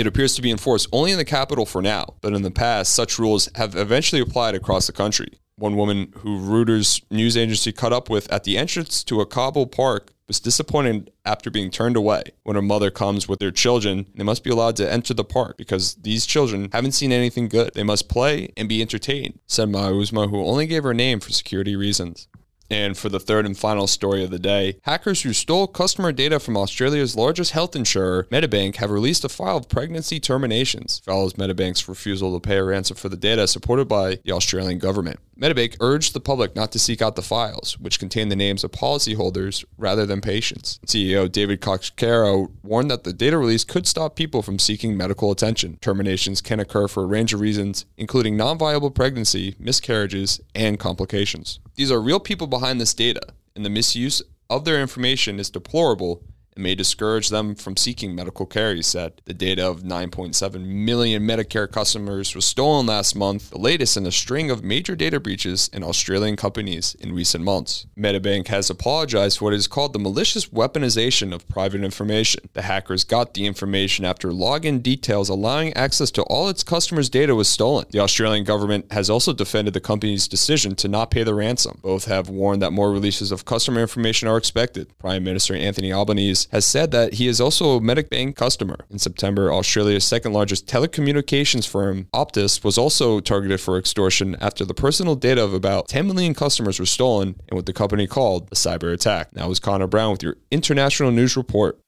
It 0.00 0.06
appears 0.06 0.34
to 0.36 0.40
be 0.40 0.50
enforced 0.50 0.88
only 0.92 1.12
in 1.12 1.18
the 1.18 1.26
capital 1.26 1.66
for 1.66 1.82
now, 1.82 2.14
but 2.22 2.32
in 2.32 2.40
the 2.40 2.50
past, 2.50 2.94
such 2.94 3.18
rules 3.18 3.50
have 3.56 3.76
eventually 3.76 4.22
applied 4.22 4.54
across 4.54 4.86
the 4.86 4.94
country. 4.94 5.28
One 5.56 5.76
woman 5.76 6.14
who 6.20 6.40
Reuters 6.40 7.02
news 7.10 7.36
agency 7.36 7.70
caught 7.70 7.92
up 7.92 8.08
with 8.08 8.32
at 8.32 8.44
the 8.44 8.56
entrance 8.56 9.04
to 9.04 9.20
a 9.20 9.26
Kabul 9.26 9.66
park 9.66 10.14
was 10.26 10.40
disappointed 10.40 11.10
after 11.26 11.50
being 11.50 11.70
turned 11.70 11.96
away. 11.96 12.22
When 12.44 12.56
her 12.56 12.62
mother 12.62 12.90
comes 12.90 13.28
with 13.28 13.40
their 13.40 13.50
children, 13.50 14.06
they 14.14 14.24
must 14.24 14.42
be 14.42 14.48
allowed 14.48 14.76
to 14.76 14.90
enter 14.90 15.12
the 15.12 15.22
park 15.22 15.58
because 15.58 15.96
these 15.96 16.24
children 16.24 16.70
haven't 16.72 16.92
seen 16.92 17.12
anything 17.12 17.48
good. 17.48 17.74
They 17.74 17.82
must 17.82 18.08
play 18.08 18.54
and 18.56 18.70
be 18.70 18.80
entertained, 18.80 19.40
said 19.48 19.68
Mauzma, 19.68 20.28
who 20.28 20.42
only 20.46 20.66
gave 20.66 20.84
her 20.84 20.94
name 20.94 21.20
for 21.20 21.30
security 21.30 21.76
reasons. 21.76 22.26
And 22.70 22.96
for 22.96 23.08
the 23.08 23.18
third 23.18 23.46
and 23.46 23.58
final 23.58 23.86
story 23.86 24.22
of 24.22 24.30
the 24.30 24.38
day, 24.38 24.78
hackers 24.82 25.22
who 25.22 25.32
stole 25.32 25.66
customer 25.66 26.12
data 26.12 26.38
from 26.38 26.56
Australia's 26.56 27.16
largest 27.16 27.50
health 27.50 27.74
insurer, 27.74 28.28
Medibank, 28.30 28.76
have 28.76 28.90
released 28.90 29.24
a 29.24 29.28
file 29.28 29.56
of 29.56 29.68
pregnancy 29.68 30.20
terminations, 30.20 31.00
follows 31.04 31.34
Medibank's 31.34 31.88
refusal 31.88 32.38
to 32.38 32.46
pay 32.48 32.58
a 32.58 32.64
ransom 32.64 32.96
for 32.96 33.08
the 33.08 33.16
data 33.16 33.48
supported 33.48 33.88
by 33.88 34.18
the 34.24 34.32
Australian 34.32 34.78
government. 34.78 35.18
Medibank 35.40 35.76
urged 35.80 36.12
the 36.12 36.20
public 36.20 36.54
not 36.54 36.70
to 36.70 36.78
seek 36.78 37.00
out 37.00 37.16
the 37.16 37.22
files, 37.22 37.78
which 37.80 37.98
contain 37.98 38.28
the 38.28 38.36
names 38.36 38.62
of 38.62 38.72
policyholders 38.72 39.64
rather 39.78 40.04
than 40.04 40.20
patients. 40.20 40.78
CEO 40.86 41.32
David 41.32 41.62
Koczkar 41.62 42.50
warned 42.62 42.90
that 42.90 43.04
the 43.04 43.14
data 43.14 43.38
release 43.38 43.64
could 43.64 43.86
stop 43.86 44.16
people 44.16 44.42
from 44.42 44.58
seeking 44.58 44.98
medical 44.98 45.30
attention. 45.30 45.78
Terminations 45.80 46.42
can 46.42 46.60
occur 46.60 46.88
for 46.88 47.04
a 47.04 47.06
range 47.06 47.32
of 47.32 47.40
reasons, 47.40 47.86
including 47.96 48.36
non 48.36 48.58
viable 48.58 48.90
pregnancy, 48.90 49.54
miscarriages, 49.58 50.42
and 50.54 50.78
complications. 50.78 51.58
These 51.74 51.90
are 51.90 52.02
real 52.02 52.20
people 52.20 52.46
behind 52.46 52.78
this 52.78 52.92
data, 52.92 53.22
and 53.56 53.64
the 53.64 53.70
misuse 53.70 54.20
of 54.50 54.66
their 54.66 54.78
information 54.78 55.38
is 55.38 55.48
deplorable 55.48 56.22
and 56.54 56.62
may 56.62 56.74
discourage 56.74 57.28
them 57.28 57.54
from 57.54 57.76
seeking 57.76 58.14
medical 58.14 58.46
care, 58.46 58.74
he 58.74 58.82
said. 58.82 59.20
The 59.24 59.34
data 59.34 59.66
of 59.66 59.82
9.7 59.82 60.64
million 60.64 61.22
Medicare 61.22 61.70
customers 61.70 62.34
was 62.34 62.44
stolen 62.44 62.86
last 62.86 63.14
month, 63.14 63.50
the 63.50 63.58
latest 63.58 63.96
in 63.96 64.06
a 64.06 64.12
string 64.12 64.50
of 64.50 64.64
major 64.64 64.96
data 64.96 65.20
breaches 65.20 65.70
in 65.72 65.82
Australian 65.82 66.36
companies 66.36 66.94
in 66.96 67.14
recent 67.14 67.44
months. 67.44 67.86
Medibank 67.96 68.48
has 68.48 68.70
apologized 68.70 69.38
for 69.38 69.46
what 69.46 69.54
is 69.54 69.66
called 69.66 69.92
the 69.92 69.98
malicious 69.98 70.46
weaponization 70.46 71.32
of 71.32 71.48
private 71.48 71.82
information. 71.82 72.48
The 72.52 72.62
hackers 72.62 73.04
got 73.04 73.34
the 73.34 73.46
information 73.46 74.04
after 74.04 74.30
login 74.30 74.82
details 74.82 75.28
allowing 75.28 75.72
access 75.74 76.10
to 76.12 76.22
all 76.24 76.48
its 76.48 76.62
customers' 76.62 77.08
data 77.08 77.34
was 77.34 77.48
stolen. 77.48 77.86
The 77.90 78.00
Australian 78.00 78.44
government 78.44 78.92
has 78.92 79.08
also 79.10 79.32
defended 79.32 79.74
the 79.74 79.80
company's 79.80 80.28
decision 80.28 80.74
to 80.76 80.88
not 80.88 81.10
pay 81.10 81.22
the 81.22 81.34
ransom. 81.34 81.78
Both 81.82 82.06
have 82.06 82.28
warned 82.28 82.62
that 82.62 82.72
more 82.72 82.90
releases 82.90 83.32
of 83.32 83.44
customer 83.44 83.80
information 83.80 84.28
are 84.28 84.36
expected. 84.36 84.96
Prime 84.98 85.24
Minister 85.24 85.54
Anthony 85.54 85.92
Albanese 85.92 86.49
has 86.50 86.66
said 86.66 86.90
that 86.90 87.14
he 87.14 87.26
is 87.26 87.40
also 87.40 87.76
a 87.76 87.80
Medibank 87.80 88.36
customer. 88.36 88.86
In 88.90 88.98
September, 88.98 89.52
Australia's 89.52 90.04
second 90.04 90.32
largest 90.32 90.66
telecommunications 90.66 91.66
firm, 91.68 92.08
Optus, 92.12 92.62
was 92.64 92.76
also 92.76 93.20
targeted 93.20 93.60
for 93.60 93.78
extortion 93.78 94.36
after 94.40 94.64
the 94.64 94.74
personal 94.74 95.14
data 95.14 95.42
of 95.42 95.54
about 95.54 95.88
10 95.88 96.06
million 96.06 96.34
customers 96.34 96.78
were 96.78 96.86
stolen 96.86 97.40
in 97.48 97.56
what 97.56 97.66
the 97.66 97.72
company 97.72 98.06
called 98.06 98.48
a 98.50 98.54
cyber 98.54 98.92
attack. 98.92 99.34
Now 99.34 99.50
is 99.50 99.60
Connor 99.60 99.86
Brown 99.86 100.12
with 100.12 100.22
your 100.22 100.36
international 100.50 101.10
news 101.10 101.36
report. 101.36 101.80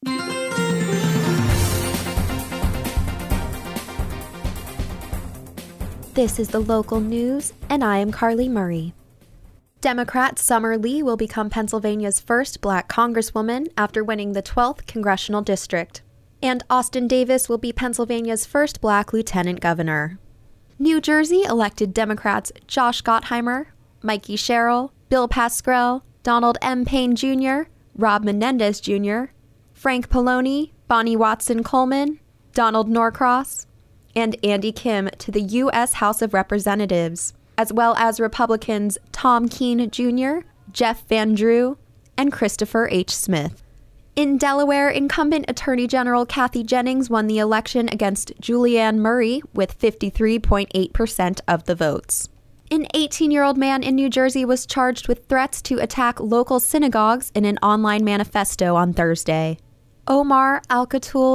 This 6.15 6.39
is 6.39 6.49
the 6.49 6.61
local 6.61 7.01
news, 7.01 7.55
and 7.71 7.83
I 7.83 7.99
am 7.99 8.13
Carly 8.13 8.47
Murray. 8.47 8.93
Democrat 9.83 10.39
Summer 10.39 10.79
Lee 10.79 11.03
will 11.03 11.17
become 11.17 11.51
Pennsylvania's 11.51 12.21
first 12.21 12.61
black 12.61 12.89
congresswoman 12.89 13.67
after 13.77 14.05
winning 14.05 14.33
the 14.33 14.41
12th 14.41 14.87
congressional 14.87 15.43
district. 15.43 16.03
And 16.41 16.63
Austin 16.71 17.09
Davis 17.09 17.49
will 17.49 17.59
be 17.59 17.73
Pennsylvania's 17.73 18.47
first 18.47 18.81
black 18.81 19.13
lieutenant 19.13 19.59
governor. 19.59 20.21
New 20.79 21.01
Jersey 21.01 21.43
elected 21.43 21.93
Democrats 21.93 22.53
Josh 22.69 23.03
Gottheimer, 23.03 23.67
Mikey 24.03 24.37
Sherrill, 24.37 24.93
Bill 25.09 25.27
Pascrell, 25.27 26.05
Donald 26.23 26.59
M. 26.63 26.85
Payne 26.85 27.17
Jr., 27.17 27.63
Rob 27.97 28.23
Menendez 28.23 28.81
Jr., 28.81 29.33
Frank 29.73 30.09
Pallone, 30.09 30.71
Bonnie 30.87 31.17
Watson 31.17 31.65
Coleman, 31.65 32.21
Donald 32.55 32.89
Norcross, 32.89 33.67
and 34.15 34.37
Andy 34.45 34.71
Kim 34.71 35.11
to 35.19 35.33
the 35.33 35.43
U.S. 35.43 35.95
House 35.95 36.23
of 36.23 36.33
Representatives 36.33 37.35
as 37.63 37.73
well 37.73 37.95
as 37.97 38.19
Republicans 38.19 38.99
Tom 39.13 39.49
Kean 39.49 39.89
Jr., 39.89 40.45
Jeff 40.73 41.07
Van 41.07 41.33
Drew, 41.33 41.79
and 42.17 42.33
Christopher 42.33 42.89
H. 42.91 43.15
Smith. 43.15 43.63
In 44.17 44.37
Delaware, 44.37 44.91
incumbent 44.91 45.45
Attorney 45.47 45.87
General 45.87 46.27
Kathy 46.27 46.65
Jennings 46.65 47.09
won 47.09 47.29
the 47.29 47.39
election 47.39 47.89
against 47.89 48.33
Julianne 48.41 48.97
Murray 48.97 49.43
with 49.55 49.79
53.8% 49.79 51.41
of 51.47 51.65
the 51.67 51.77
votes. 51.77 52.29
An 52.69 52.89
18 52.95 53.31
year 53.31 53.45
old 53.45 53.57
man 53.57 53.85
in 53.85 53.95
New 53.95 54.11
Jersey 54.11 54.45
was 54.45 54.67
charged 54.67 55.07
with 55.07 55.27
threats 55.29 55.63
to 55.63 55.79
attack 55.79 56.19
local 56.19 56.59
synagogues 56.59 57.31
in 57.33 57.45
an 57.45 57.59
online 57.59 58.03
manifesto 58.03 58.75
on 58.75 58.93
Thursday. 58.93 59.57
Omar 60.09 60.63
Al 60.69 60.89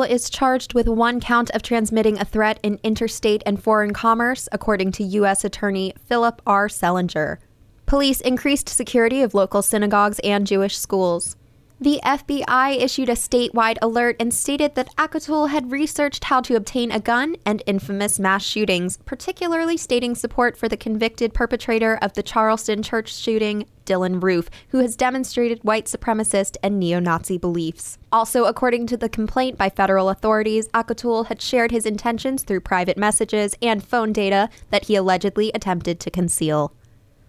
is 0.03 0.29
charged 0.29 0.74
with 0.74 0.89
one 0.89 1.21
count 1.21 1.50
of 1.51 1.62
transmitting 1.62 2.19
a 2.19 2.25
threat 2.25 2.59
in 2.62 2.79
interstate 2.83 3.41
and 3.45 3.63
foreign 3.63 3.93
commerce, 3.93 4.50
according 4.51 4.91
to 4.93 5.03
U.S. 5.03 5.45
Attorney 5.45 5.93
Philip 6.05 6.41
R. 6.45 6.67
Sellinger. 6.67 7.38
Police 7.86 8.19
increased 8.19 8.67
security 8.67 9.21
of 9.21 9.33
local 9.33 9.62
synagogues 9.62 10.19
and 10.19 10.45
Jewish 10.45 10.77
schools. 10.77 11.38
The 11.79 12.00
FBI 12.03 12.81
issued 12.81 13.07
a 13.07 13.12
statewide 13.12 13.77
alert 13.84 14.15
and 14.19 14.34
stated 14.34 14.74
that 14.74 14.89
Alkattoul 14.98 15.50
had 15.50 15.72
researched 15.72 16.24
how 16.24 16.41
to 16.41 16.55
obtain 16.55 16.91
a 16.91 17.00
gun 17.00 17.36
and 17.46 17.62
infamous 17.67 18.17
mass 18.17 18.43
shootings, 18.43 18.98
particularly 19.05 19.77
stating 19.77 20.15
support 20.15 20.57
for 20.57 20.67
the 20.67 20.75
convicted 20.75 21.36
perpetrator 21.36 22.00
of 22.01 22.13
the 22.13 22.24
Charleston 22.24 22.81
church 22.81 23.13
shooting, 23.13 23.67
Dylan 23.86 24.24
Roof, 24.24 24.50
who 24.69 24.79
has 24.79 24.96
demonstrated 24.96 25.63
white 25.63 25.86
supremacist 25.86 26.57
and 26.63 26.79
neo 26.79 27.00
Nazi 27.00 27.38
beliefs. 27.38 28.00
Also, 28.12 28.46
according 28.46 28.88
to 28.88 28.98
the 28.98 29.07
complaint 29.07 29.55
by 29.55 29.69
federal 29.69 30.10
authorities, 30.10 30.67
Alkattoul 30.69 31.27
had 31.27 31.43
shared 31.43 31.69
his 31.69 31.86
intentions 31.86 32.41
through 32.41 32.62
private 32.62 32.98
messages 32.98 33.53
and 33.62 33.86
phone 33.86 34.12
data 34.12 34.50
that 34.72 34.86
he 34.86 34.96
allegedly 34.96 35.51
attempted 35.53 36.00
to 36.00 36.10
conceal. 36.10 36.74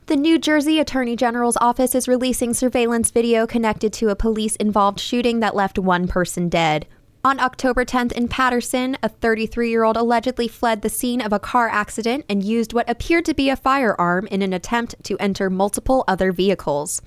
The 0.08 0.16
New 0.16 0.38
Jersey 0.38 0.80
Attorney 0.80 1.16
General's 1.16 1.58
office 1.58 1.94
is 1.94 2.08
releasing 2.08 2.54
surveillance 2.54 3.10
video 3.10 3.46
connected 3.46 3.92
to 3.92 4.08
a 4.08 4.16
police 4.16 4.56
involved 4.56 4.98
shooting 4.98 5.40
that 5.40 5.54
left 5.54 5.78
one 5.78 6.08
person 6.08 6.48
dead. 6.48 6.86
On 7.22 7.38
October 7.38 7.84
10th 7.84 8.12
in 8.12 8.26
Paterson, 8.26 8.96
a 9.02 9.10
33 9.10 9.68
year 9.68 9.84
old 9.84 9.98
allegedly 9.98 10.48
fled 10.48 10.80
the 10.80 10.88
scene 10.88 11.20
of 11.20 11.34
a 11.34 11.38
car 11.38 11.68
accident 11.68 12.24
and 12.26 12.42
used 12.42 12.72
what 12.72 12.88
appeared 12.88 13.26
to 13.26 13.34
be 13.34 13.50
a 13.50 13.56
firearm 13.56 14.26
in 14.28 14.40
an 14.40 14.54
attempt 14.54 14.94
to 15.04 15.18
enter 15.18 15.50
multiple 15.50 16.04
other 16.08 16.32
vehicles. 16.32 17.02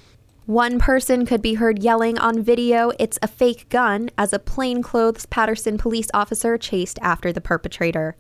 One 0.46 0.78
person 0.78 1.26
could 1.26 1.42
be 1.42 1.56
heard 1.56 1.82
yelling 1.82 2.20
on 2.20 2.44
video, 2.44 2.92
It's 3.00 3.18
a 3.24 3.28
fake 3.28 3.68
gun, 3.70 4.12
as 4.16 4.32
a 4.32 4.38
plainclothes 4.38 5.26
Paterson 5.26 5.80
police 5.80 6.12
officer 6.14 6.56
chased 6.56 7.00
after 7.02 7.34
the 7.34 7.42
perpetrator. 7.42 8.16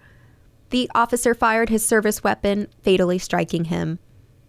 The 0.72 0.90
officer 0.96 1.36
fired 1.36 1.70
his 1.70 1.86
service 1.86 2.24
weapon, 2.24 2.68
fatally 2.82 3.20
striking 3.20 3.66
him. 3.66 4.00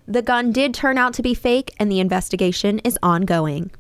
The 0.07 0.23
gun 0.23 0.53
did 0.53 0.75
turn 0.75 0.99
out 0.99 1.15
to 1.15 1.23
be 1.23 1.35
fake, 1.35 1.75
and 1.79 1.91
the 1.91 2.01
investigation 2.01 2.81
is 2.81 2.99
ongoing. 3.03 3.71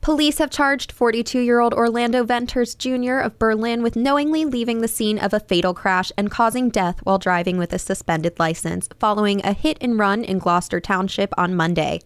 Police 0.00 0.38
have 0.38 0.50
charged 0.50 0.92
42 0.92 1.40
year 1.40 1.58
old 1.58 1.74
Orlando 1.74 2.22
Venters 2.22 2.76
Jr. 2.76 3.18
of 3.18 3.38
Berlin 3.38 3.82
with 3.82 3.96
knowingly 3.96 4.44
leaving 4.44 4.80
the 4.80 4.86
scene 4.86 5.18
of 5.18 5.32
a 5.32 5.40
fatal 5.40 5.74
crash 5.74 6.12
and 6.16 6.30
causing 6.30 6.68
death 6.68 7.00
while 7.02 7.18
driving 7.18 7.58
with 7.58 7.72
a 7.72 7.78
suspended 7.78 8.38
license 8.38 8.88
following 9.00 9.44
a 9.44 9.52
hit 9.52 9.78
and 9.80 9.98
run 9.98 10.22
in 10.22 10.38
Gloucester 10.38 10.80
Township 10.80 11.32
on 11.36 11.56
Monday. 11.56 12.00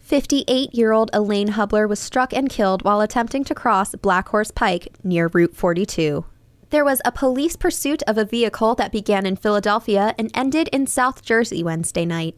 58 0.00 0.74
year 0.74 0.92
old 0.92 1.10
Elaine 1.14 1.52
Hubler 1.52 1.88
was 1.88 1.98
struck 1.98 2.34
and 2.34 2.50
killed 2.50 2.82
while 2.82 3.00
attempting 3.00 3.44
to 3.44 3.54
cross 3.54 3.94
Black 3.94 4.28
Horse 4.28 4.50
Pike 4.50 4.88
near 5.02 5.30
Route 5.32 5.56
42. 5.56 6.26
There 6.68 6.84
was 6.84 7.00
a 7.04 7.12
police 7.12 7.56
pursuit 7.56 8.02
of 8.06 8.18
a 8.18 8.24
vehicle 8.24 8.74
that 8.74 8.92
began 8.92 9.24
in 9.24 9.36
Philadelphia 9.36 10.14
and 10.18 10.30
ended 10.34 10.68
in 10.72 10.86
South 10.86 11.22
Jersey 11.22 11.62
Wednesday 11.62 12.04
night. 12.04 12.36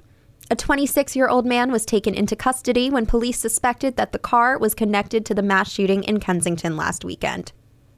A 0.52 0.54
26 0.54 1.16
year 1.16 1.28
old 1.28 1.46
man 1.46 1.72
was 1.72 1.86
taken 1.86 2.12
into 2.12 2.36
custody 2.36 2.90
when 2.90 3.06
police 3.06 3.38
suspected 3.38 3.96
that 3.96 4.12
the 4.12 4.18
car 4.18 4.58
was 4.58 4.74
connected 4.74 5.24
to 5.24 5.34
the 5.34 5.40
mass 5.40 5.72
shooting 5.72 6.04
in 6.04 6.20
Kensington 6.20 6.76
last 6.76 7.06
weekend. 7.06 7.52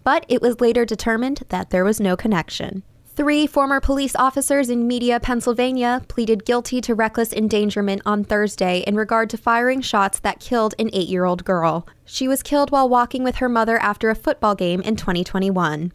But 0.04 0.24
it 0.28 0.40
was 0.40 0.60
later 0.60 0.84
determined 0.84 1.42
that 1.48 1.70
there 1.70 1.84
was 1.84 1.98
no 1.98 2.16
connection. 2.16 2.84
Three 3.16 3.48
former 3.48 3.80
police 3.80 4.14
officers 4.14 4.70
in 4.70 4.86
Media, 4.86 5.18
Pennsylvania 5.18 6.02
pleaded 6.06 6.44
guilty 6.44 6.80
to 6.82 6.94
reckless 6.94 7.32
endangerment 7.32 8.02
on 8.06 8.22
Thursday 8.22 8.84
in 8.86 8.94
regard 8.94 9.30
to 9.30 9.36
firing 9.36 9.80
shots 9.80 10.20
that 10.20 10.38
killed 10.38 10.76
an 10.78 10.90
eight 10.92 11.08
year 11.08 11.24
old 11.24 11.44
girl. 11.44 11.88
She 12.04 12.28
was 12.28 12.44
killed 12.44 12.70
while 12.70 12.88
walking 12.88 13.24
with 13.24 13.34
her 13.36 13.48
mother 13.48 13.78
after 13.78 14.10
a 14.10 14.14
football 14.14 14.54
game 14.54 14.80
in 14.82 14.94
2021. 14.94 15.92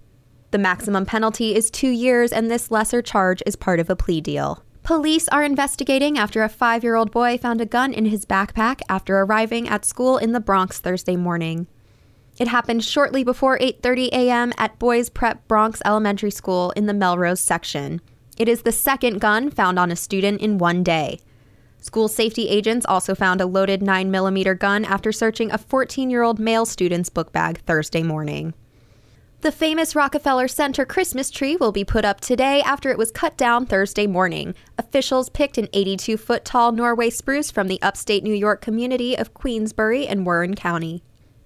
The 0.52 0.58
maximum 0.58 1.06
penalty 1.06 1.56
is 1.56 1.72
two 1.72 1.88
years, 1.88 2.34
and 2.34 2.52
this 2.52 2.70
lesser 2.70 3.02
charge 3.02 3.42
is 3.46 3.56
part 3.56 3.80
of 3.80 3.90
a 3.90 3.96
plea 3.96 4.20
deal. 4.20 4.62
Police 4.84 5.28
are 5.28 5.44
investigating 5.44 6.18
after 6.18 6.42
a 6.42 6.50
five 6.50 6.84
year 6.84 6.96
old 6.96 7.12
boy 7.12 7.38
found 7.38 7.62
a 7.62 7.66
gun 7.66 7.94
in 7.94 8.06
his 8.06 8.26
backpack 8.26 8.82
after 8.90 9.20
arriving 9.20 9.68
at 9.68 9.86
school 9.86 10.18
in 10.18 10.32
the 10.32 10.40
Bronx 10.40 10.80
Thursday 10.80 11.16
morning. 11.16 11.68
It 12.40 12.48
happened 12.48 12.84
shortly 12.84 13.24
before 13.24 13.60
8:30 13.60 14.10
a.m. 14.10 14.54
at 14.58 14.80
Boys 14.80 15.10
Prep 15.10 15.48
Bronx 15.48 15.82
Elementary 15.86 16.32
School 16.32 16.72
in 16.72 16.86
the 16.86 16.94
Melrose 16.94 17.42
section. 17.42 18.02
It 18.38 18.48
is 18.48 18.62
the 18.62 18.72
second 18.72 19.20
gun 19.20 19.52
found 19.52 19.78
on 19.78 19.92
a 19.92 19.96
student 19.96 20.42
in 20.42 20.58
one 20.58 20.82
day. 20.82 21.20
School 21.82 22.08
safety 22.08 22.48
agents 22.50 22.86
also 22.86 23.14
found 23.14 23.42
a 23.42 23.46
loaded 23.46 23.82
9mm 23.82 24.58
gun 24.60 24.86
after 24.86 25.12
searching 25.12 25.52
a 25.52 25.58
14-year-old 25.58 26.40
male 26.40 26.66
student's 26.66 27.10
book 27.10 27.32
bag 27.32 27.60
Thursday 27.66 28.04
morning. 28.04 28.54
The 29.42 29.54
famous 29.54 29.96
Rockefeller 29.96 30.50
Center 30.50 30.84
Christmas 30.86 31.32
tree 31.32 31.56
will 31.56 31.72
be 31.72 31.86
put 31.86 32.04
up 32.04 32.20
today 32.20 32.62
after 32.62 32.92
it 32.92 32.98
was 32.98 33.10
cut 33.10 33.38
down 33.38 33.66
Thursday 33.66 34.06
morning. 34.06 34.54
Officials 34.78 35.30
picked 35.30 35.58
an 35.58 35.70
82 35.72 36.18
foot 36.18 36.44
tall 36.44 36.74
Norway 36.74 37.10
spruce 37.10 37.50
from 37.50 37.70
the 37.70 37.82
upstate 37.82 38.22
New 38.22 38.34
York 38.34 38.60
community 38.60 39.18
of 39.18 39.34
Queensbury 39.34 40.06
and 40.06 40.26
Warren 40.26 40.56
County. 40.56 41.04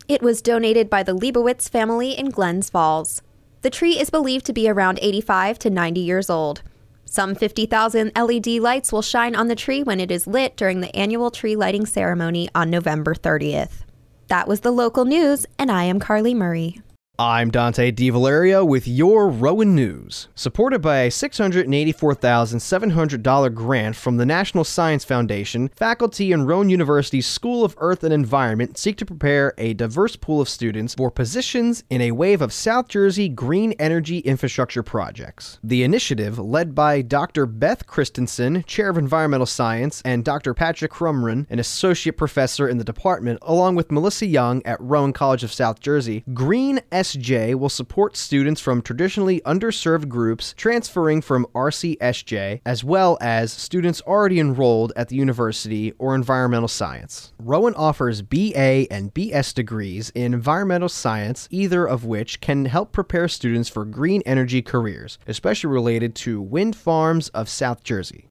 It 0.07 0.23
was 0.23 0.41
donated 0.41 0.89
by 0.89 1.03
the 1.03 1.13
Leibowitz 1.13 1.69
family 1.69 2.17
in 2.17 2.31
Glens 2.31 2.67
Falls. 2.67 3.21
The 3.61 3.69
tree 3.69 3.99
is 3.99 4.09
believed 4.09 4.47
to 4.47 4.53
be 4.53 4.67
around 4.67 4.97
85 4.99 5.59
to 5.59 5.69
90 5.69 5.99
years 6.01 6.31
old. 6.31 6.63
Some 7.05 7.35
50,000 7.35 8.11
LED 8.15 8.47
lights 8.59 8.91
will 8.91 9.03
shine 9.03 9.35
on 9.35 9.49
the 9.49 9.55
tree 9.55 9.83
when 9.83 9.99
it 9.99 10.09
is 10.09 10.25
lit 10.25 10.57
during 10.57 10.81
the 10.81 10.93
annual 10.95 11.29
tree 11.29 11.55
lighting 11.55 11.85
ceremony 11.85 12.49
on 12.55 12.71
November 12.71 13.13
30th. 13.13 13.83
That 14.29 14.47
was 14.47 14.61
the 14.61 14.71
local 14.71 15.05
news, 15.05 15.45
and 15.59 15.71
I 15.71 15.83
am 15.83 15.99
Carly 15.99 16.33
Murray. 16.33 16.81
I'm 17.19 17.51
Dante 17.51 17.91
DiValerio 17.91 18.67
with 18.67 18.87
your 18.87 19.29
Rowan 19.29 19.75
News. 19.75 20.29
Supported 20.33 20.81
by 20.81 21.01
a 21.01 21.11
$684,700 21.11 23.53
grant 23.53 23.95
from 23.95 24.17
the 24.17 24.25
National 24.25 24.63
Science 24.63 25.05
Foundation, 25.05 25.69
faculty 25.75 26.31
in 26.31 26.47
Rowan 26.47 26.71
University's 26.71 27.27
School 27.27 27.63
of 27.63 27.75
Earth 27.77 28.03
and 28.03 28.11
Environment 28.11 28.79
seek 28.79 28.97
to 28.97 29.05
prepare 29.05 29.53
a 29.59 29.75
diverse 29.75 30.15
pool 30.15 30.41
of 30.41 30.49
students 30.49 30.95
for 30.95 31.11
positions 31.11 31.83
in 31.91 32.01
a 32.01 32.13
wave 32.13 32.41
of 32.41 32.51
South 32.51 32.87
Jersey 32.87 33.29
green 33.29 33.73
energy 33.73 34.17
infrastructure 34.17 34.81
projects. 34.81 35.59
The 35.63 35.83
initiative, 35.83 36.39
led 36.39 36.73
by 36.73 37.03
Dr. 37.03 37.45
Beth 37.45 37.85
Christensen, 37.85 38.63
Chair 38.63 38.89
of 38.89 38.97
Environmental 38.97 39.45
Science, 39.45 40.01
and 40.03 40.25
Dr. 40.25 40.55
Patrick 40.55 40.91
Crumrin, 40.91 41.45
an 41.51 41.59
associate 41.59 42.17
professor 42.17 42.67
in 42.67 42.79
the 42.79 42.83
department, 42.83 43.37
along 43.43 43.75
with 43.75 43.91
Melissa 43.91 44.25
Young 44.25 44.65
at 44.65 44.81
Rowan 44.81 45.13
College 45.13 45.43
of 45.43 45.53
South 45.53 45.79
Jersey, 45.79 46.23
Green 46.33 46.81
SJ 47.03 47.55
will 47.55 47.67
support 47.67 48.15
students 48.15 48.61
from 48.61 48.81
traditionally 48.81 49.41
underserved 49.41 50.07
groups 50.07 50.53
transferring 50.55 51.21
from 51.21 51.45
RCSJ, 51.53 52.61
as 52.65 52.81
well 52.81 53.17
as 53.19 53.51
students 53.51 53.99
already 54.07 54.39
enrolled 54.39 54.93
at 54.95 55.09
the 55.09 55.17
university 55.17 55.91
or 55.99 56.15
environmental 56.15 56.69
science. 56.69 57.33
Rowan 57.39 57.75
offers 57.75 58.21
BA 58.21 58.87
and 58.89 59.13
BS 59.13 59.53
degrees 59.53 60.13
in 60.15 60.33
environmental 60.33 60.87
science, 60.87 61.49
either 61.51 61.85
of 61.85 62.05
which 62.05 62.39
can 62.39 62.63
help 62.63 62.93
prepare 62.93 63.27
students 63.27 63.67
for 63.67 63.83
green 63.83 64.21
energy 64.25 64.61
careers, 64.61 65.19
especially 65.27 65.69
related 65.69 66.15
to 66.15 66.41
wind 66.41 66.73
farms 66.73 67.27
of 67.29 67.49
South 67.49 67.83
Jersey. 67.83 68.29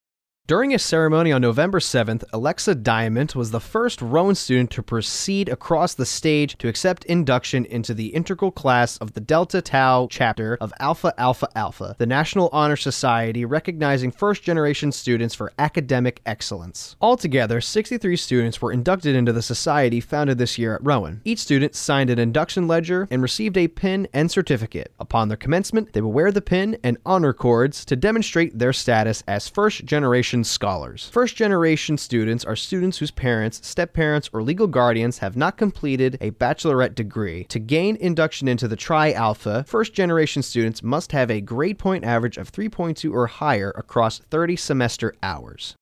During 0.53 0.75
a 0.75 0.79
ceremony 0.79 1.33
on 1.33 1.41
November 1.41 1.81
7th, 1.81 2.25
Alexa 2.31 2.75
Diamond 2.75 3.33
was 3.35 3.53
the 3.53 3.59
first 3.59 4.03
Rowan 4.03 4.35
student 4.35 4.71
to 4.73 4.83
proceed 4.83 5.49
across 5.49 5.95
the 5.95 6.05
stage 6.05 6.59
to 6.59 6.69
accept 6.69 7.07
induction 7.07 7.65
into 7.65 7.95
the 7.95 8.09
integral 8.09 8.51
class 8.51 8.99
of 8.99 9.15
the 9.15 9.21
Delta 9.23 9.63
Tau 9.63 10.09
chapter 10.11 10.59
of 10.61 10.71
Alpha 10.79 11.15
Alpha 11.17 11.49
Alpha, 11.57 11.97
the 11.97 12.05
National 12.05 12.51
Honor 12.53 12.77
Society 12.77 13.47
recognizing 13.47 14.11
first 14.11 14.43
generation 14.43 14.93
students 14.93 15.35
for 15.35 15.55
academic 15.59 16.21
excellence. 16.27 16.97
Altogether, 17.01 17.63
63 17.63 18.15
students 18.19 18.61
were 18.61 18.73
inducted 18.73 19.17
into 19.17 19.33
the 19.33 19.41
society 19.41 20.01
founded 20.01 20.37
this 20.37 20.59
year 20.59 20.75
at 20.75 20.85
Rowan. 20.85 21.23
Each 21.25 21.39
student 21.39 21.75
signed 21.75 22.11
an 22.11 22.19
induction 22.19 22.69
ledger 22.69 23.09
and 23.11 23.23
received 23.23 23.57
a 23.57 23.69
pin 23.69 24.07
and 24.13 24.31
certificate. 24.31 24.93
Upon 25.01 25.29
their 25.29 25.39
commencement, 25.39 25.95
they 25.95 26.03
will 26.03 26.13
wear 26.13 26.31
the 26.31 26.43
pin 26.43 26.77
and 26.85 26.99
honor 27.07 27.33
cords 27.33 27.87
to 27.87 27.97
demonstrate 27.97 28.59
their 28.59 28.75
status 28.75 29.25
as 29.27 29.49
first 29.49 29.87
generation 29.87 30.42
scholars. 30.45 31.09
First 31.11 31.37
generation 31.37 31.97
students 31.99 32.45
are 32.45 32.57
students 32.57 32.99
whose 32.99 33.11
parents, 33.11 33.67
step 33.67 33.93
parents, 33.93 34.29
or 34.33 34.43
legal 34.43 34.67
guardians 34.67 35.19
have 35.19 35.37
not 35.37 35.57
completed 35.57 36.19
a 36.21 36.31
bachelorette 36.33 36.95
degree. 36.95 37.45
To 37.45 37.59
gain 37.59 37.97
induction 37.97 38.49
into 38.49 38.69
the 38.69 38.77
Tri 38.77 39.13
Alpha, 39.13 39.65
first 39.67 39.95
generation 39.95 40.43
students 40.43 40.83
must 40.83 41.13
have 41.13 41.31
a 41.31 41.41
grade 41.41 41.79
point 41.79 42.05
average 42.05 42.37
of 42.37 42.53
3.2 42.53 43.13
or 43.13 43.27
higher 43.27 43.71
across 43.77 44.19
30 44.19 44.57
semester 44.57 45.15
hours. 45.23 45.77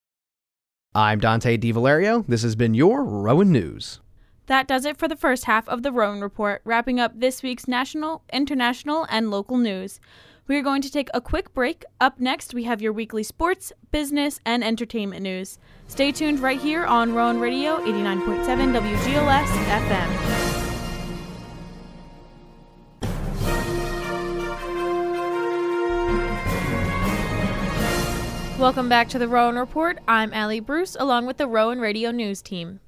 I'm 0.95 1.21
Dante 1.21 1.57
DiValerio. 1.57 2.27
This 2.27 2.43
has 2.43 2.57
been 2.57 2.75
your 2.75 3.05
Rowan 3.05 3.53
News. 3.53 4.01
That 4.47 4.67
does 4.67 4.85
it 4.85 4.97
for 4.97 5.07
the 5.07 5.15
first 5.15 5.45
half 5.45 5.69
of 5.69 5.85
the 5.85 5.93
Rowan 5.93 6.21
Report, 6.21 6.61
wrapping 6.65 6.99
up 6.99 7.13
this 7.15 7.41
week's 7.41 7.69
national, 7.69 8.25
international, 8.33 9.07
and 9.09 9.31
local 9.31 9.57
news. 9.57 10.01
We 10.51 10.57
are 10.57 10.63
going 10.63 10.83
to 10.83 10.91
take 10.91 11.09
a 11.15 11.21
quick 11.21 11.55
break. 11.55 11.85
Up 12.01 12.19
next, 12.19 12.55
we 12.55 12.65
have 12.65 12.83
your 12.83 12.93
weekly 12.93 13.23
sports, 13.23 13.73
business, 13.93 14.41
and 14.45 14.65
entertainment 14.65 15.23
news. 15.23 15.61
Stay 15.87 16.11
tuned 16.11 16.41
right 16.41 16.61
here 16.61 16.85
on 16.85 17.15
Rowan 17.15 17.39
Radio 17.39 17.77
89.7 17.77 18.77
WGLS 18.77 19.47
FM. 19.47 20.09
Welcome 28.59 28.89
back 28.89 29.09
to 29.11 29.21
the 29.21 29.29
Rowan 29.29 29.55
Report. 29.55 30.01
I'm 30.09 30.35
Allie 30.35 30.59
Bruce 30.59 30.97
along 30.99 31.27
with 31.27 31.37
the 31.37 31.47
Rowan 31.47 31.79
Radio 31.79 32.11
News 32.11 32.43
team. 32.43 32.81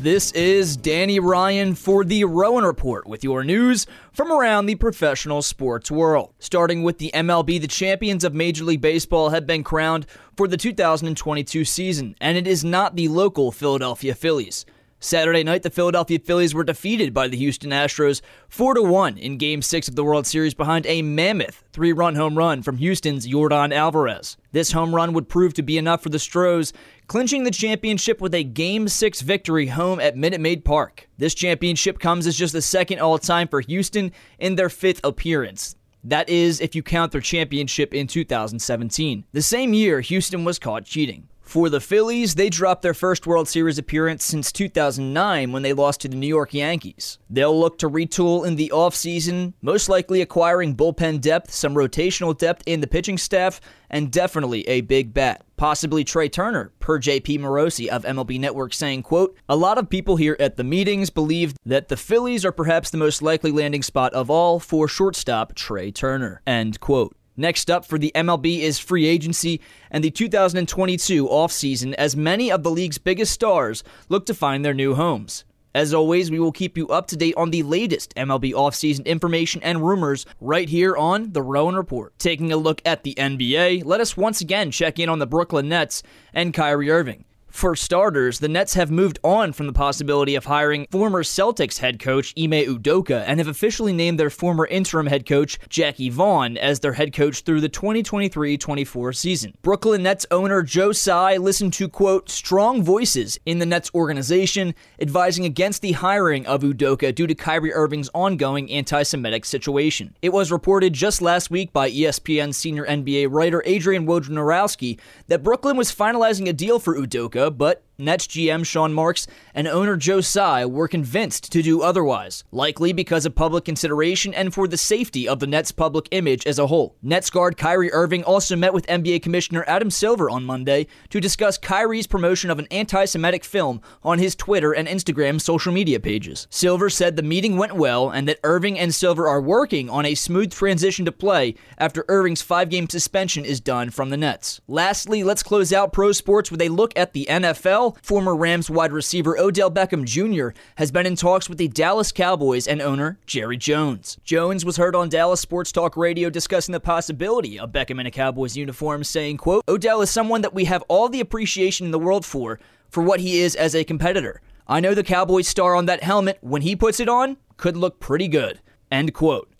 This 0.00 0.30
is 0.30 0.76
Danny 0.76 1.18
Ryan 1.18 1.74
for 1.74 2.04
the 2.04 2.22
Rowan 2.22 2.62
Report 2.62 3.08
with 3.08 3.24
your 3.24 3.42
news 3.42 3.84
from 4.12 4.30
around 4.30 4.66
the 4.66 4.76
professional 4.76 5.42
sports 5.42 5.90
world. 5.90 6.32
Starting 6.38 6.84
with 6.84 6.98
the 6.98 7.10
MLB, 7.12 7.60
the 7.60 7.66
champions 7.66 8.22
of 8.22 8.32
Major 8.32 8.62
League 8.62 8.80
Baseball 8.80 9.30
have 9.30 9.44
been 9.44 9.64
crowned 9.64 10.06
for 10.36 10.46
the 10.46 10.56
2022 10.56 11.64
season, 11.64 12.14
and 12.20 12.38
it 12.38 12.46
is 12.46 12.64
not 12.64 12.94
the 12.94 13.08
local 13.08 13.50
Philadelphia 13.50 14.14
Phillies. 14.14 14.64
Saturday 15.00 15.44
night, 15.44 15.62
the 15.62 15.70
Philadelphia 15.70 16.18
Phillies 16.18 16.54
were 16.54 16.64
defeated 16.64 17.14
by 17.14 17.28
the 17.28 17.36
Houston 17.36 17.70
Astros 17.70 18.20
4 18.48 18.82
1 18.82 19.16
in 19.16 19.38
Game 19.38 19.62
6 19.62 19.86
of 19.86 19.94
the 19.94 20.02
World 20.02 20.26
Series 20.26 20.54
behind 20.54 20.86
a 20.86 21.02
mammoth 21.02 21.62
three 21.72 21.92
run 21.92 22.16
home 22.16 22.36
run 22.36 22.62
from 22.62 22.78
Houston's 22.78 23.24
Yordan 23.24 23.72
Alvarez. 23.72 24.36
This 24.50 24.72
home 24.72 24.92
run 24.92 25.12
would 25.12 25.28
prove 25.28 25.54
to 25.54 25.62
be 25.62 25.78
enough 25.78 26.02
for 26.02 26.08
the 26.08 26.18
Stros, 26.18 26.72
clinching 27.06 27.44
the 27.44 27.52
championship 27.52 28.20
with 28.20 28.34
a 28.34 28.42
Game 28.42 28.88
6 28.88 29.20
victory 29.20 29.68
home 29.68 30.00
at 30.00 30.16
Minute 30.16 30.40
Maid 30.40 30.64
Park. 30.64 31.08
This 31.16 31.34
championship 31.34 32.00
comes 32.00 32.26
as 32.26 32.36
just 32.36 32.52
the 32.52 32.60
second 32.60 32.98
all 32.98 33.18
time 33.18 33.46
for 33.46 33.60
Houston 33.60 34.10
in 34.40 34.56
their 34.56 34.68
fifth 34.68 35.00
appearance. 35.04 35.76
That 36.02 36.28
is, 36.28 36.60
if 36.60 36.74
you 36.74 36.82
count 36.82 37.12
their 37.12 37.20
championship 37.20 37.94
in 37.94 38.08
2017. 38.08 39.24
The 39.32 39.42
same 39.42 39.74
year, 39.74 40.00
Houston 40.00 40.44
was 40.44 40.58
caught 40.58 40.84
cheating. 40.84 41.28
For 41.48 41.70
the 41.70 41.80
Phillies, 41.80 42.34
they 42.34 42.50
dropped 42.50 42.82
their 42.82 42.92
first 42.92 43.26
World 43.26 43.48
Series 43.48 43.78
appearance 43.78 44.22
since 44.22 44.52
2009 44.52 45.50
when 45.50 45.62
they 45.62 45.72
lost 45.72 46.02
to 46.02 46.08
the 46.08 46.14
New 46.14 46.26
York 46.26 46.52
Yankees. 46.52 47.18
They'll 47.30 47.58
look 47.58 47.78
to 47.78 47.88
retool 47.88 48.46
in 48.46 48.56
the 48.56 48.70
offseason, 48.74 49.54
most 49.62 49.88
likely 49.88 50.20
acquiring 50.20 50.76
bullpen 50.76 51.22
depth, 51.22 51.50
some 51.50 51.72
rotational 51.72 52.36
depth 52.36 52.64
in 52.66 52.82
the 52.82 52.86
pitching 52.86 53.16
staff, 53.16 53.62
and 53.88 54.12
definitely 54.12 54.68
a 54.68 54.82
big 54.82 55.14
bat. 55.14 55.42
Possibly 55.56 56.04
Trea 56.04 56.28
Turner, 56.28 56.70
per 56.80 57.00
JP 57.00 57.38
Morosi 57.38 57.88
of 57.88 58.04
MLB 58.04 58.38
Network 58.38 58.74
saying, 58.74 59.02
quote, 59.02 59.34
A 59.48 59.56
lot 59.56 59.78
of 59.78 59.88
people 59.88 60.16
here 60.16 60.36
at 60.38 60.58
the 60.58 60.64
meetings 60.64 61.08
believe 61.08 61.54
that 61.64 61.88
the 61.88 61.96
Phillies 61.96 62.44
are 62.44 62.52
perhaps 62.52 62.90
the 62.90 62.98
most 62.98 63.22
likely 63.22 63.52
landing 63.52 63.82
spot 63.82 64.12
of 64.12 64.28
all 64.28 64.60
for 64.60 64.86
shortstop 64.86 65.54
Trea 65.54 65.92
Turner, 65.92 66.42
end 66.46 66.78
quote. 66.78 67.16
Next 67.40 67.70
up 67.70 67.84
for 67.84 67.98
the 67.98 68.10
MLB 68.16 68.58
is 68.58 68.80
free 68.80 69.06
agency 69.06 69.60
and 69.92 70.02
the 70.02 70.10
2022 70.10 71.28
offseason 71.28 71.94
as 71.94 72.16
many 72.16 72.50
of 72.50 72.64
the 72.64 72.70
league's 72.70 72.98
biggest 72.98 73.32
stars 73.32 73.84
look 74.08 74.26
to 74.26 74.34
find 74.34 74.64
their 74.64 74.74
new 74.74 74.96
homes. 74.96 75.44
As 75.72 75.94
always, 75.94 76.32
we 76.32 76.40
will 76.40 76.50
keep 76.50 76.76
you 76.76 76.88
up 76.88 77.06
to 77.06 77.16
date 77.16 77.36
on 77.36 77.50
the 77.52 77.62
latest 77.62 78.12
MLB 78.16 78.52
offseason 78.54 79.04
information 79.04 79.62
and 79.62 79.86
rumors 79.86 80.26
right 80.40 80.68
here 80.68 80.96
on 80.96 81.30
The 81.30 81.42
Rowan 81.42 81.76
Report. 81.76 82.18
Taking 82.18 82.50
a 82.50 82.56
look 82.56 82.82
at 82.84 83.04
the 83.04 83.14
NBA, 83.14 83.84
let 83.84 84.00
us 84.00 84.16
once 84.16 84.40
again 84.40 84.72
check 84.72 84.98
in 84.98 85.08
on 85.08 85.20
the 85.20 85.26
Brooklyn 85.26 85.68
Nets 85.68 86.02
and 86.34 86.52
Kyrie 86.52 86.90
Irving. 86.90 87.24
For 87.58 87.74
starters, 87.74 88.38
the 88.38 88.46
Nets 88.46 88.74
have 88.74 88.88
moved 88.88 89.18
on 89.24 89.52
from 89.52 89.66
the 89.66 89.72
possibility 89.72 90.36
of 90.36 90.44
hiring 90.44 90.86
former 90.92 91.24
Celtics 91.24 91.78
head 91.78 91.98
coach 91.98 92.32
Ime 92.38 92.52
Udoka 92.52 93.24
and 93.26 93.40
have 93.40 93.48
officially 93.48 93.92
named 93.92 94.16
their 94.20 94.30
former 94.30 94.64
interim 94.64 95.08
head 95.08 95.26
coach 95.26 95.58
Jacque 95.68 96.12
Vaughn 96.12 96.56
as 96.56 96.78
their 96.78 96.92
head 96.92 97.12
coach 97.12 97.40
through 97.40 97.60
the 97.60 97.68
2023-24 97.68 99.16
season. 99.16 99.54
Brooklyn 99.60 100.04
Nets 100.04 100.24
owner 100.30 100.62
Joe 100.62 100.92
Tsai 100.92 101.36
listened 101.38 101.72
to 101.72 101.88
quote 101.88 102.30
strong 102.30 102.80
voices 102.84 103.40
in 103.44 103.58
the 103.58 103.66
Nets 103.66 103.90
organization 103.92 104.72
advising 105.00 105.44
against 105.44 105.82
the 105.82 105.90
hiring 105.90 106.46
of 106.46 106.62
Udoka 106.62 107.12
due 107.12 107.26
to 107.26 107.34
Kyrie 107.34 107.74
Irving's 107.74 108.08
ongoing 108.14 108.70
anti-Semitic 108.70 109.44
situation. 109.44 110.14
It 110.22 110.32
was 110.32 110.52
reported 110.52 110.92
just 110.92 111.20
last 111.20 111.50
week 111.50 111.72
by 111.72 111.90
ESPN 111.90 112.54
senior 112.54 112.86
NBA 112.86 113.26
writer 113.32 113.64
Adrian 113.66 114.06
Wojnarowski 114.06 115.00
that 115.26 115.42
Brooklyn 115.42 115.76
was 115.76 115.92
finalizing 115.92 116.48
a 116.48 116.52
deal 116.52 116.78
for 116.78 116.96
Udoka, 116.96 117.47
but 117.50 117.82
Nets 118.00 118.28
GM 118.28 118.64
Sean 118.64 118.92
Marks 118.92 119.26
and 119.52 119.66
owner 119.66 119.96
Joe 119.96 120.20
Tsai 120.20 120.64
were 120.64 120.86
convinced 120.86 121.50
to 121.50 121.62
do 121.62 121.82
otherwise, 121.82 122.44
likely 122.52 122.92
because 122.92 123.26
of 123.26 123.34
public 123.34 123.64
consideration 123.64 124.32
and 124.32 124.54
for 124.54 124.68
the 124.68 124.76
safety 124.76 125.28
of 125.28 125.40
the 125.40 125.48
Nets' 125.48 125.72
public 125.72 126.06
image 126.12 126.46
as 126.46 126.60
a 126.60 126.68
whole. 126.68 126.94
Nets 127.02 127.28
guard 127.28 127.56
Kyrie 127.56 127.90
Irving 127.92 128.22
also 128.22 128.54
met 128.54 128.72
with 128.72 128.86
NBA 128.86 129.20
Commissioner 129.20 129.64
Adam 129.66 129.90
Silver 129.90 130.30
on 130.30 130.44
Monday 130.44 130.86
to 131.10 131.20
discuss 131.20 131.58
Kyrie's 131.58 132.06
promotion 132.06 132.50
of 132.50 132.60
an 132.60 132.68
anti 132.70 133.04
Semitic 133.04 133.42
film 133.42 133.80
on 134.04 134.20
his 134.20 134.36
Twitter 134.36 134.72
and 134.72 134.86
Instagram 134.86 135.40
social 135.40 135.72
media 135.72 135.98
pages. 135.98 136.46
Silver 136.50 136.88
said 136.88 137.16
the 137.16 137.22
meeting 137.24 137.56
went 137.56 137.74
well 137.74 138.10
and 138.10 138.28
that 138.28 138.38
Irving 138.44 138.78
and 138.78 138.94
Silver 138.94 139.26
are 139.26 139.40
working 139.40 139.90
on 139.90 140.06
a 140.06 140.14
smooth 140.14 140.52
transition 140.52 141.04
to 141.04 141.10
play 141.10 141.56
after 141.78 142.04
Irving's 142.06 142.42
five 142.42 142.70
game 142.70 142.88
suspension 142.88 143.44
is 143.44 143.58
done 143.58 143.90
from 143.90 144.10
the 144.10 144.16
Nets. 144.16 144.60
Lastly, 144.68 145.24
let's 145.24 145.42
close 145.42 145.72
out 145.72 145.92
pro 145.92 146.12
sports 146.12 146.52
with 146.52 146.62
a 146.62 146.68
look 146.68 146.96
at 146.96 147.12
the 147.12 147.26
NFL 147.28 147.87
former 148.02 148.34
Rams 148.34 148.70
wide 148.70 148.92
receiver 148.92 149.38
Odell 149.38 149.70
Beckham 149.70 150.04
Jr. 150.04 150.58
has 150.76 150.90
been 150.90 151.06
in 151.06 151.16
talks 151.16 151.48
with 151.48 151.58
the 151.58 151.68
Dallas 151.68 152.12
Cowboys 152.12 152.66
and 152.66 152.80
owner 152.80 153.18
Jerry 153.26 153.56
Jones. 153.56 154.18
Jones 154.24 154.64
was 154.64 154.76
heard 154.76 154.94
on 154.94 155.08
Dallas 155.08 155.40
Sports 155.40 155.72
Talk 155.72 155.96
Radio 155.96 156.30
discussing 156.30 156.72
the 156.72 156.80
possibility 156.80 157.58
of 157.58 157.72
Beckham 157.72 158.00
in 158.00 158.06
a 158.06 158.10
Cowboys 158.10 158.56
uniform, 158.56 159.04
saying, 159.04 159.36
quote, 159.36 159.64
Odell 159.68 160.00
is 160.02 160.10
someone 160.10 160.42
that 160.42 160.54
we 160.54 160.64
have 160.64 160.84
all 160.88 161.08
the 161.08 161.20
appreciation 161.20 161.86
in 161.86 161.92
the 161.92 161.98
world 161.98 162.24
for, 162.24 162.58
for 162.88 163.02
what 163.02 163.20
he 163.20 163.40
is 163.40 163.54
as 163.54 163.74
a 163.74 163.84
competitor. 163.84 164.40
I 164.66 164.80
know 164.80 164.94
the 164.94 165.02
Cowboys 165.02 165.48
star 165.48 165.74
on 165.74 165.86
that 165.86 166.02
helmet, 166.02 166.38
when 166.40 166.62
he 166.62 166.76
puts 166.76 167.00
it 167.00 167.08
on, 167.08 167.38
could 167.56 167.76
look 167.76 168.00
pretty 168.00 168.28
good. 168.28 168.60
End 168.90 169.14
quote. 169.14 169.50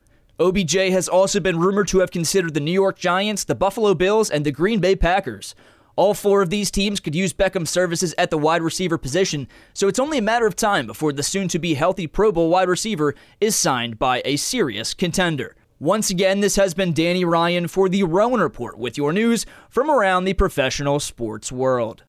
OBJ 0.40 0.74
has 0.74 1.08
also 1.08 1.40
been 1.40 1.58
rumored 1.58 1.88
to 1.88 1.98
have 1.98 2.12
considered 2.12 2.54
the 2.54 2.60
New 2.60 2.72
York 2.72 2.96
Giants, 2.96 3.42
the 3.42 3.56
Buffalo 3.56 3.92
Bills, 3.92 4.30
and 4.30 4.46
the 4.46 4.52
Green 4.52 4.78
Bay 4.78 4.94
Packers. 4.94 5.54
All 5.98 6.14
four 6.14 6.42
of 6.42 6.50
these 6.50 6.70
teams 6.70 7.00
could 7.00 7.16
use 7.16 7.32
Beckham's 7.32 7.70
services 7.70 8.14
at 8.16 8.30
the 8.30 8.38
wide 8.38 8.62
receiver 8.62 8.96
position, 8.96 9.48
so 9.74 9.88
it's 9.88 9.98
only 9.98 10.18
a 10.18 10.22
matter 10.22 10.46
of 10.46 10.54
time 10.54 10.87
before 10.87 11.12
the 11.12 11.24
soon 11.24 11.48
to 11.48 11.58
be 11.58 11.74
healthy 11.74 12.06
Pro 12.06 12.30
Bowl 12.30 12.50
wide 12.50 12.68
receiver 12.68 13.16
is 13.40 13.58
signed 13.58 13.98
by 13.98 14.22
a 14.24 14.37
serious 14.37 14.94
contender. 14.94 15.56
Once 15.80 16.08
again, 16.08 16.38
this 16.38 16.54
has 16.54 16.72
been 16.72 16.92
Danny 16.92 17.24
Ryan 17.24 17.66
for 17.66 17.88
the 17.88 18.04
Rowan 18.04 18.40
Report 18.40 18.78
with 18.78 18.96
your 18.96 19.12
news 19.12 19.44
from 19.68 19.90
around 19.90 20.24
the 20.24 20.34
professional 20.34 21.00
sports 21.00 21.50
world. 21.50 22.04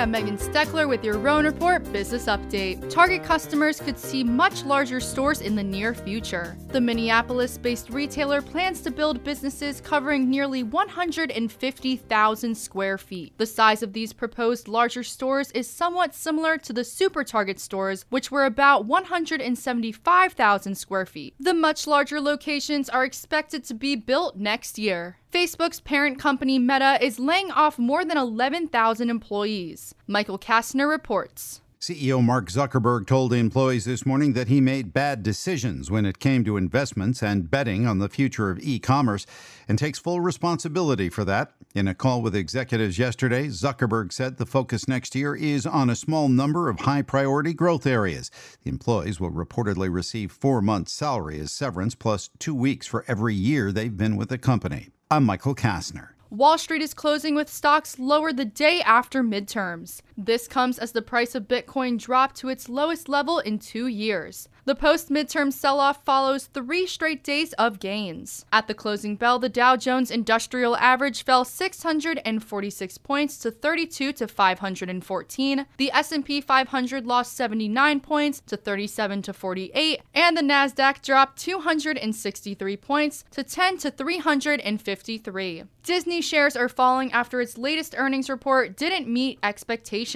I'm 0.00 0.10
Megan 0.12 0.38
Steckler 0.38 0.88
with 0.88 1.04
your 1.04 1.18
Rowan 1.18 1.44
Report 1.44 1.84
Business 1.92 2.24
Update. 2.24 2.88
Target 2.88 3.22
customers 3.22 3.78
could 3.78 3.98
see 3.98 4.24
much 4.24 4.64
larger 4.64 4.98
stores 4.98 5.42
in 5.42 5.54
the 5.54 5.62
near 5.62 5.92
future. 5.92 6.56
The 6.68 6.80
Minneapolis 6.80 7.58
based 7.58 7.90
retailer 7.90 8.40
plans 8.40 8.80
to 8.80 8.90
build 8.90 9.22
businesses 9.22 9.82
covering 9.82 10.30
nearly 10.30 10.62
150,000 10.62 12.54
square 12.54 12.96
feet. 12.96 13.36
The 13.36 13.44
size 13.44 13.82
of 13.82 13.92
these 13.92 14.14
proposed 14.14 14.68
larger 14.68 15.02
stores 15.02 15.50
is 15.50 15.68
somewhat 15.68 16.14
similar 16.14 16.56
to 16.56 16.72
the 16.72 16.82
Super 16.82 17.22
Target 17.22 17.60
stores, 17.60 18.06
which 18.08 18.30
were 18.30 18.46
about 18.46 18.86
175,000 18.86 20.74
square 20.76 21.04
feet. 21.04 21.34
The 21.38 21.52
much 21.52 21.86
larger 21.86 22.22
locations 22.22 22.88
are 22.88 23.04
expected 23.04 23.64
to 23.64 23.74
be 23.74 23.96
built 23.96 24.38
next 24.38 24.78
year. 24.78 25.18
Facebook's 25.32 25.78
parent 25.78 26.18
company 26.18 26.58
Meta 26.58 26.98
is 27.00 27.20
laying 27.20 27.52
off 27.52 27.78
more 27.78 28.04
than 28.04 28.18
11,000 28.18 29.08
employees. 29.08 29.94
Michael 30.08 30.40
Kastner 30.40 30.88
reports. 30.88 31.60
CEO 31.80 32.22
Mark 32.22 32.48
Zuckerberg 32.48 33.06
told 33.06 33.32
employees 33.32 33.84
this 33.84 34.04
morning 34.04 34.32
that 34.32 34.48
he 34.48 34.60
made 34.60 34.92
bad 34.92 35.22
decisions 35.22 35.88
when 35.88 36.04
it 36.04 36.18
came 36.18 36.44
to 36.44 36.56
investments 36.56 37.22
and 37.22 37.48
betting 37.48 37.86
on 37.86 38.00
the 38.00 38.08
future 38.08 38.50
of 38.50 38.58
e 38.58 38.80
commerce 38.80 39.24
and 39.68 39.78
takes 39.78 40.00
full 40.00 40.20
responsibility 40.20 41.08
for 41.08 41.24
that. 41.24 41.52
In 41.72 41.86
a 41.86 41.94
call 41.94 42.20
with 42.20 42.34
executives 42.34 42.98
yesterday, 42.98 43.46
Zuckerberg 43.46 44.12
said 44.12 44.38
the 44.38 44.46
focus 44.46 44.88
next 44.88 45.14
year 45.14 45.36
is 45.36 45.66
on 45.66 45.88
a 45.88 45.94
small 45.94 46.28
number 46.28 46.68
of 46.68 46.80
high 46.80 47.02
priority 47.02 47.54
growth 47.54 47.86
areas. 47.86 48.28
The 48.64 48.70
employees 48.70 49.20
will 49.20 49.30
reportedly 49.30 49.92
receive 49.92 50.32
four 50.32 50.60
months' 50.60 50.92
salary 50.92 51.38
as 51.38 51.52
severance 51.52 51.94
plus 51.94 52.28
two 52.40 52.56
weeks 52.56 52.88
for 52.88 53.04
every 53.06 53.36
year 53.36 53.70
they've 53.70 53.96
been 53.96 54.16
with 54.16 54.30
the 54.30 54.38
company. 54.38 54.88
I'm 55.12 55.22
Michael 55.22 55.54
Kastner. 55.54 56.08
Wall 56.28 56.58
Street 56.58 56.82
is 56.82 56.92
closing 56.92 57.36
with 57.36 57.48
stocks 57.48 58.00
lower 58.00 58.32
the 58.32 58.44
day 58.44 58.80
after 58.82 59.22
midterms. 59.22 60.00
This 60.22 60.46
comes 60.46 60.78
as 60.78 60.92
the 60.92 61.00
price 61.00 61.34
of 61.34 61.48
Bitcoin 61.48 61.98
dropped 61.98 62.36
to 62.36 62.50
its 62.50 62.68
lowest 62.68 63.08
level 63.08 63.38
in 63.38 63.58
two 63.58 63.86
years. 63.86 64.50
The 64.66 64.74
post 64.74 65.08
midterm 65.08 65.50
sell 65.50 65.80
off 65.80 66.04
follows 66.04 66.44
three 66.44 66.86
straight 66.86 67.24
days 67.24 67.54
of 67.54 67.80
gains. 67.80 68.44
At 68.52 68.68
the 68.68 68.74
closing 68.74 69.16
bell, 69.16 69.38
the 69.38 69.48
Dow 69.48 69.76
Jones 69.76 70.10
Industrial 70.10 70.76
Average 70.76 71.24
fell 71.24 71.46
646 71.46 72.98
points 72.98 73.38
to 73.38 73.50
32 73.50 74.12
to 74.12 74.28
514. 74.28 75.66
The 75.78 75.90
S&P 75.90 76.42
500 76.42 77.06
lost 77.06 77.32
79 77.32 78.00
points 78.00 78.42
to 78.46 78.58
37 78.58 79.22
to 79.22 79.32
48, 79.32 80.02
and 80.12 80.36
the 80.36 80.42
Nasdaq 80.42 81.00
dropped 81.00 81.38
263 81.38 82.76
points 82.76 83.24
to 83.30 83.42
10 83.42 83.78
to 83.78 83.90
353. 83.90 85.64
Disney 85.82 86.20
shares 86.20 86.56
are 86.56 86.68
falling 86.68 87.10
after 87.12 87.40
its 87.40 87.56
latest 87.56 87.94
earnings 87.96 88.28
report 88.28 88.76
didn't 88.76 89.08
meet 89.08 89.38
expectations. 89.42 90.09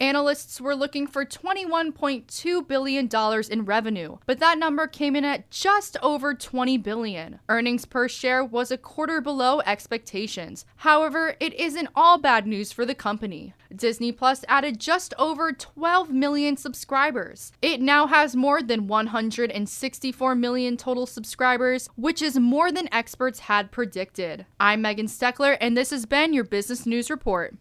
Analysts 0.00 0.60
were 0.60 0.74
looking 0.74 1.06
for 1.06 1.24
$21.2 1.24 2.66
billion 2.66 3.08
in 3.50 3.64
revenue, 3.64 4.16
but 4.26 4.40
that 4.40 4.58
number 4.58 4.86
came 4.86 5.14
in 5.14 5.24
at 5.24 5.50
just 5.50 5.96
over 6.02 6.34
20 6.34 6.78
billion. 6.78 7.38
Earnings 7.48 7.84
per 7.84 8.08
share 8.08 8.44
was 8.44 8.70
a 8.70 8.78
quarter 8.78 9.20
below 9.20 9.60
expectations. 9.60 10.66
However, 10.76 11.36
it 11.38 11.54
isn't 11.54 11.88
all 11.94 12.18
bad 12.18 12.46
news 12.46 12.72
for 12.72 12.84
the 12.84 12.94
company. 12.94 13.54
Disney 13.74 14.12
Plus 14.12 14.44
added 14.48 14.80
just 14.80 15.14
over 15.18 15.52
12 15.52 16.10
million 16.10 16.56
subscribers. 16.56 17.52
It 17.62 17.80
now 17.80 18.06
has 18.06 18.34
more 18.34 18.62
than 18.62 18.86
164 18.86 20.34
million 20.34 20.76
total 20.76 21.06
subscribers, 21.06 21.88
which 21.96 22.22
is 22.22 22.38
more 22.38 22.72
than 22.72 22.92
experts 22.92 23.40
had 23.40 23.70
predicted. 23.70 24.46
I'm 24.58 24.82
Megan 24.82 25.06
Steckler, 25.06 25.56
and 25.60 25.76
this 25.76 25.90
has 25.90 26.06
been 26.06 26.32
your 26.32 26.44
Business 26.44 26.86
News 26.86 27.10
Report. 27.10 27.54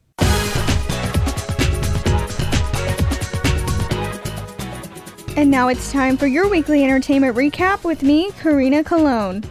And 5.38 5.52
now 5.52 5.68
it's 5.68 5.92
time 5.92 6.16
for 6.16 6.28
your 6.28 6.48
weekly 6.48 6.86
entertainment 6.86 7.36
recap 7.36 7.84
with 7.84 8.04
me, 8.04 8.32
Karina 8.40 8.86
Colon. 8.86 9.44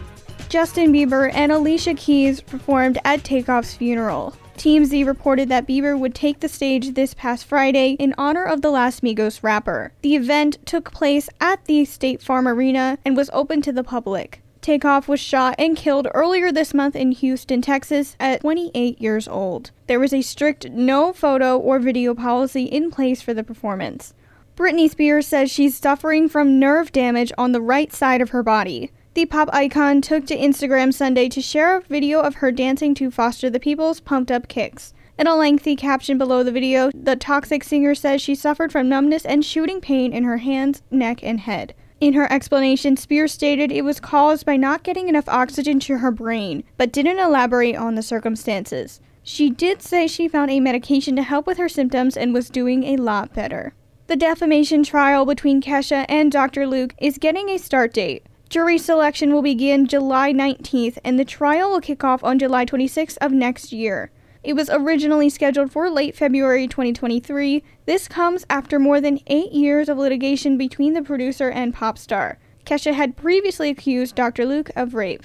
Justin 0.49 0.91
Bieber 0.91 1.31
and 1.31 1.51
Alicia 1.51 1.93
Keys 1.93 2.41
performed 2.41 2.97
at 3.05 3.23
Takeoff's 3.23 3.75
funeral. 3.75 4.35
TMZ 4.57 5.05
reported 5.05 5.47
that 5.49 5.67
Bieber 5.67 5.97
would 5.97 6.15
take 6.15 6.39
the 6.39 6.49
stage 6.49 6.95
this 6.95 7.13
past 7.13 7.45
Friday 7.45 7.91
in 7.99 8.15
honor 8.17 8.43
of 8.43 8.63
the 8.63 8.71
Las 8.71 9.01
Migos 9.01 9.43
rapper. 9.43 9.93
The 10.01 10.15
event 10.15 10.57
took 10.65 10.91
place 10.91 11.29
at 11.39 11.63
the 11.65 11.85
State 11.85 12.19
Farm 12.19 12.47
Arena 12.47 12.97
and 13.05 13.15
was 13.15 13.29
open 13.31 13.61
to 13.61 13.71
the 13.71 13.83
public. 13.83 14.41
Takeoff 14.61 15.07
was 15.07 15.19
shot 15.19 15.53
and 15.59 15.77
killed 15.77 16.07
earlier 16.15 16.51
this 16.51 16.73
month 16.73 16.95
in 16.95 17.11
Houston, 17.11 17.61
Texas, 17.61 18.15
at 18.19 18.41
28 18.41 18.99
years 18.99 19.27
old. 19.27 19.69
There 19.85 19.99
was 19.99 20.13
a 20.13 20.23
strict 20.23 20.67
no 20.71 21.13
photo 21.13 21.59
or 21.59 21.77
video 21.77 22.15
policy 22.15 22.63
in 22.63 22.89
place 22.89 23.21
for 23.21 23.35
the 23.35 23.43
performance. 23.43 24.15
Britney 24.55 24.89
Spears 24.89 25.27
says 25.27 25.51
she's 25.51 25.75
suffering 25.77 26.29
from 26.29 26.59
nerve 26.59 26.93
damage 26.93 27.33
on 27.37 27.51
the 27.51 27.59
right 27.59 27.91
side 27.91 28.21
of 28.21 28.29
her 28.29 28.41
body. 28.41 28.89
The 29.13 29.25
pop 29.25 29.49
icon 29.51 29.99
took 29.99 30.25
to 30.27 30.37
Instagram 30.37 30.93
Sunday 30.93 31.27
to 31.27 31.41
share 31.41 31.75
a 31.75 31.81
video 31.81 32.21
of 32.21 32.35
her 32.35 32.53
dancing 32.53 32.95
to 32.95 33.11
Foster 33.11 33.49
the 33.49 33.59
People's 33.59 33.99
Pumped 33.99 34.31
Up 34.31 34.47
Kicks. 34.47 34.93
In 35.19 35.27
a 35.27 35.35
lengthy 35.35 35.75
caption 35.75 36.17
below 36.17 36.41
the 36.41 36.53
video, 36.53 36.89
the 36.93 37.17
toxic 37.17 37.65
singer 37.65 37.93
says 37.93 38.21
she 38.21 38.33
suffered 38.33 38.71
from 38.71 38.87
numbness 38.87 39.25
and 39.25 39.43
shooting 39.43 39.81
pain 39.81 40.13
in 40.13 40.23
her 40.23 40.37
hands, 40.37 40.81
neck, 40.89 41.21
and 41.21 41.41
head. 41.41 41.75
In 41.99 42.13
her 42.13 42.31
explanation, 42.31 42.95
Spears 42.95 43.33
stated 43.33 43.73
it 43.73 43.83
was 43.83 43.99
caused 43.99 44.45
by 44.45 44.55
not 44.55 44.83
getting 44.83 45.09
enough 45.09 45.27
oxygen 45.27 45.81
to 45.81 45.97
her 45.97 46.11
brain, 46.11 46.63
but 46.77 46.93
didn't 46.93 47.19
elaborate 47.19 47.75
on 47.75 47.95
the 47.95 48.01
circumstances. 48.01 49.01
She 49.21 49.49
did 49.49 49.81
say 49.81 50.07
she 50.07 50.29
found 50.29 50.49
a 50.49 50.61
medication 50.61 51.17
to 51.17 51.23
help 51.23 51.45
with 51.45 51.57
her 51.57 51.67
symptoms 51.67 52.15
and 52.15 52.33
was 52.33 52.49
doing 52.49 52.85
a 52.85 52.95
lot 52.95 53.33
better. 53.33 53.73
The 54.07 54.15
defamation 54.15 54.83
trial 54.83 55.25
between 55.25 55.63
Kesha 55.63 56.05
and 56.07 56.31
Dr. 56.31 56.67
Luke 56.67 56.93
is 56.99 57.17
getting 57.17 57.49
a 57.49 57.57
start 57.57 57.91
date. 57.91 58.23
Jury 58.49 58.77
selection 58.77 59.33
will 59.33 59.41
begin 59.41 59.87
July 59.87 60.31
19th, 60.31 60.99
and 61.03 61.17
the 61.17 61.25
trial 61.25 61.71
will 61.71 61.81
kick 61.81 62.03
off 62.03 62.23
on 62.23 62.37
July 62.37 62.65
26th 62.65 63.17
of 63.19 63.31
next 63.31 63.73
year. 63.73 64.11
It 64.43 64.53
was 64.53 64.69
originally 64.69 65.31
scheduled 65.31 65.71
for 65.71 65.89
late 65.89 66.15
February 66.15 66.67
2023. 66.67 67.63
This 67.87 68.07
comes 68.07 68.45
after 68.47 68.77
more 68.77 69.01
than 69.01 69.21
eight 69.25 69.51
years 69.51 69.89
of 69.89 69.97
litigation 69.97 70.55
between 70.55 70.93
the 70.93 71.01
producer 71.01 71.49
and 71.49 71.73
pop 71.73 71.97
star. 71.97 72.37
Kesha 72.63 72.93
had 72.93 73.17
previously 73.17 73.71
accused 73.71 74.13
Dr. 74.13 74.45
Luke 74.45 74.69
of 74.75 74.93
rape. 74.93 75.23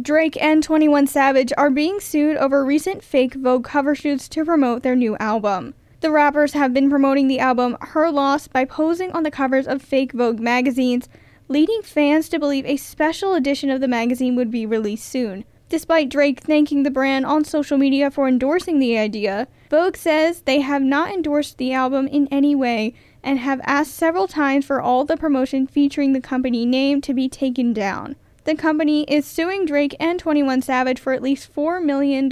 Drake 0.00 0.42
and 0.42 0.62
21 0.62 1.06
Savage 1.06 1.52
are 1.58 1.70
being 1.70 2.00
sued 2.00 2.38
over 2.38 2.64
recent 2.64 3.04
fake 3.04 3.34
Vogue 3.34 3.64
cover 3.64 3.94
shoots 3.94 4.26
to 4.30 4.44
promote 4.46 4.82
their 4.82 4.96
new 4.96 5.18
album. 5.18 5.74
The 6.00 6.10
rappers 6.10 6.52
have 6.52 6.74
been 6.74 6.90
promoting 6.90 7.26
the 7.26 7.38
album 7.38 7.76
Her 7.80 8.10
Loss 8.10 8.48
by 8.48 8.66
posing 8.66 9.10
on 9.12 9.22
the 9.22 9.30
covers 9.30 9.66
of 9.66 9.80
fake 9.80 10.12
Vogue 10.12 10.38
magazines, 10.38 11.08
leading 11.48 11.80
fans 11.82 12.28
to 12.28 12.38
believe 12.38 12.66
a 12.66 12.76
special 12.76 13.32
edition 13.32 13.70
of 13.70 13.80
the 13.80 13.88
magazine 13.88 14.36
would 14.36 14.50
be 14.50 14.66
released 14.66 15.08
soon. 15.08 15.44
Despite 15.70 16.10
Drake 16.10 16.40
thanking 16.40 16.82
the 16.82 16.90
brand 16.90 17.24
on 17.24 17.44
social 17.44 17.78
media 17.78 18.10
for 18.10 18.28
endorsing 18.28 18.78
the 18.78 18.98
idea, 18.98 19.48
Vogue 19.70 19.96
says 19.96 20.42
they 20.42 20.60
have 20.60 20.82
not 20.82 21.12
endorsed 21.12 21.56
the 21.56 21.72
album 21.72 22.06
in 22.06 22.28
any 22.30 22.54
way 22.54 22.92
and 23.22 23.38
have 23.38 23.60
asked 23.64 23.94
several 23.94 24.28
times 24.28 24.64
for 24.64 24.80
all 24.80 25.04
the 25.04 25.16
promotion 25.16 25.66
featuring 25.66 26.12
the 26.12 26.20
company 26.20 26.66
name 26.66 27.00
to 27.00 27.14
be 27.14 27.28
taken 27.28 27.72
down. 27.72 28.16
The 28.44 28.54
company 28.54 29.02
is 29.04 29.26
suing 29.26 29.64
Drake 29.64 29.96
and 29.98 30.20
21 30.20 30.62
Savage 30.62 31.00
for 31.00 31.12
at 31.12 31.22
least 31.22 31.52
$4 31.52 31.82
million 31.82 32.30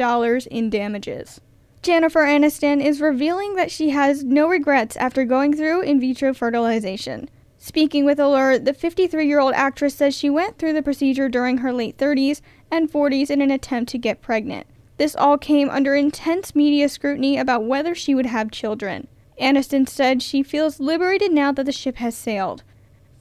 in 0.49 0.71
damages. 0.71 1.41
Jennifer 1.85 2.21
Aniston 2.21 2.83
is 2.83 3.03
revealing 3.03 3.57
that 3.57 3.71
she 3.71 3.91
has 3.91 4.25
no 4.25 4.49
regrets 4.49 4.97
after 4.97 5.27
going 5.27 5.55
through 5.55 5.83
in 5.83 6.01
vitro 6.01 6.33
fertilization. 6.33 7.29
Speaking 7.59 8.07
with 8.07 8.19
Allure, 8.19 8.59
the 8.59 8.73
53 8.73 9.27
year 9.27 9.39
old 9.39 9.53
actress 9.53 9.95
says 9.95 10.17
she 10.17 10.31
went 10.31 10.57
through 10.57 10.73
the 10.73 10.83
procedure 10.83 11.29
during 11.29 11.59
her 11.59 11.75
late 11.75 11.99
30s 11.99 12.41
and 12.71 12.91
40s 12.91 13.29
in 13.29 13.43
an 13.43 13.51
attempt 13.51 13.91
to 13.91 13.99
get 13.99 14.23
pregnant. 14.23 14.67
This 14.97 15.15
all 15.15 15.37
came 15.37 15.69
under 15.69 15.95
intense 15.95 16.55
media 16.55 16.89
scrutiny 16.89 17.37
about 17.37 17.67
whether 17.67 17.95
she 17.95 18.15
would 18.15 18.27
have 18.27 18.51
children. 18.51 19.07
Aniston 19.39 19.87
said 19.87 20.23
she 20.23 20.43
feels 20.43 20.81
liberated 20.81 21.33
now 21.33 21.53
that 21.53 21.65
the 21.67 21.71
ship 21.73 21.97
has 21.97 22.17
sailed. 22.17 22.63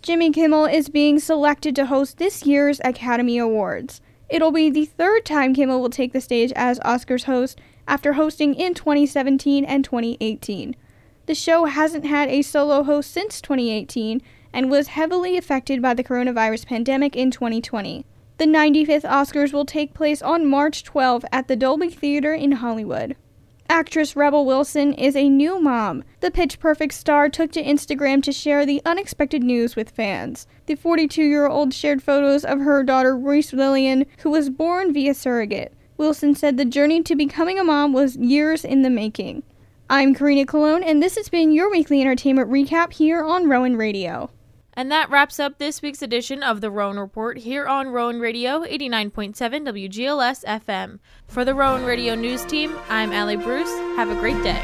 Jimmy 0.01 0.31
Kimmel 0.31 0.67
is 0.67 0.87
being 0.87 1.19
selected 1.19 1.75
to 1.75 1.87
host 1.87 2.17
this 2.17 2.45
year's 2.45 2.79
Academy 2.85 3.37
Awards. 3.37 3.99
It'll 4.29 4.51
be 4.51 4.69
the 4.69 4.85
third 4.85 5.25
time 5.25 5.53
Kimmel 5.53 5.81
will 5.81 5.89
take 5.89 6.13
the 6.13 6.21
stage 6.21 6.53
as 6.55 6.79
Oscars 6.79 7.25
host 7.25 7.59
after 7.87 8.13
hosting 8.13 8.53
in 8.55 8.73
2017 8.73 9.65
and 9.65 9.83
2018. 9.83 10.75
The 11.25 11.35
show 11.35 11.65
hasn't 11.65 12.05
had 12.05 12.29
a 12.29 12.41
solo 12.41 12.83
host 12.83 13.11
since 13.11 13.41
2018 13.41 14.21
and 14.51 14.69
was 14.69 14.87
heavily 14.89 15.37
affected 15.37 15.81
by 15.81 15.93
the 15.93 16.03
coronavirus 16.03 16.67
pandemic 16.67 17.15
in 17.15 17.31
2020. 17.31 18.05
The 18.37 18.45
95th 18.45 19.03
Oscars 19.03 19.53
will 19.53 19.65
take 19.65 19.93
place 19.93 20.21
on 20.21 20.49
March 20.49 20.83
12 20.83 21.25
at 21.31 21.47
the 21.47 21.55
Dolby 21.55 21.89
Theater 21.89 22.33
in 22.33 22.53
Hollywood. 22.53 23.15
Actress 23.69 24.15
Rebel 24.15 24.45
Wilson 24.45 24.93
is 24.93 25.15
a 25.15 25.29
new 25.29 25.59
mom. 25.59 26.03
The 26.19 26.29
Pitch 26.29 26.59
Perfect 26.59 26.93
star 26.93 27.29
took 27.29 27.51
to 27.53 27.63
Instagram 27.63 28.21
to 28.23 28.31
share 28.31 28.65
the 28.65 28.81
unexpected 28.85 29.41
news 29.41 29.75
with 29.75 29.89
fans. 29.89 30.45
The 30.65 30.75
42 30.75 31.23
year 31.23 31.47
old 31.47 31.73
shared 31.73 32.03
photos 32.03 32.43
of 32.43 32.59
her 32.59 32.83
daughter 32.83 33.15
Reese 33.15 33.53
Lillian, 33.53 34.05
who 34.19 34.31
was 34.31 34.49
born 34.49 34.93
via 34.93 35.13
surrogate. 35.13 35.73
Wilson 35.97 36.35
said 36.35 36.57
the 36.57 36.65
journey 36.65 37.03
to 37.03 37.15
becoming 37.15 37.59
a 37.59 37.63
mom 37.63 37.93
was 37.93 38.17
years 38.17 38.65
in 38.65 38.81
the 38.81 38.89
making. 38.89 39.43
I'm 39.89 40.15
Karina 40.15 40.45
Colon, 40.45 40.83
and 40.83 41.03
this 41.03 41.15
has 41.15 41.29
been 41.29 41.51
your 41.51 41.69
weekly 41.69 42.01
entertainment 42.01 42.49
recap 42.49 42.93
here 42.93 43.23
on 43.23 43.47
Rowan 43.47 43.77
Radio. 43.77 44.31
And 44.75 44.91
that 44.91 45.11
wraps 45.11 45.39
up 45.39 45.59
this 45.59 45.83
week's 45.83 46.01
edition 46.01 46.41
of 46.41 46.61
the 46.61 46.71
Rowan 46.71 46.99
Report 46.99 47.37
here 47.37 47.67
on 47.67 47.89
Rowan 47.89 48.19
Radio 48.19 48.63
89.7 48.63 49.35
WGLS 49.35 50.43
FM. 50.45 50.99
For 51.27 51.45
the 51.45 51.53
Rowan 51.53 51.85
Radio 51.85 52.15
News 52.15 52.43
Team, 52.45 52.75
I'm 52.89 53.11
Allie 53.11 53.35
Bruce. 53.35 53.69
Have 53.95 54.09
a 54.09 54.15
great 54.15 54.41
day. 54.41 54.63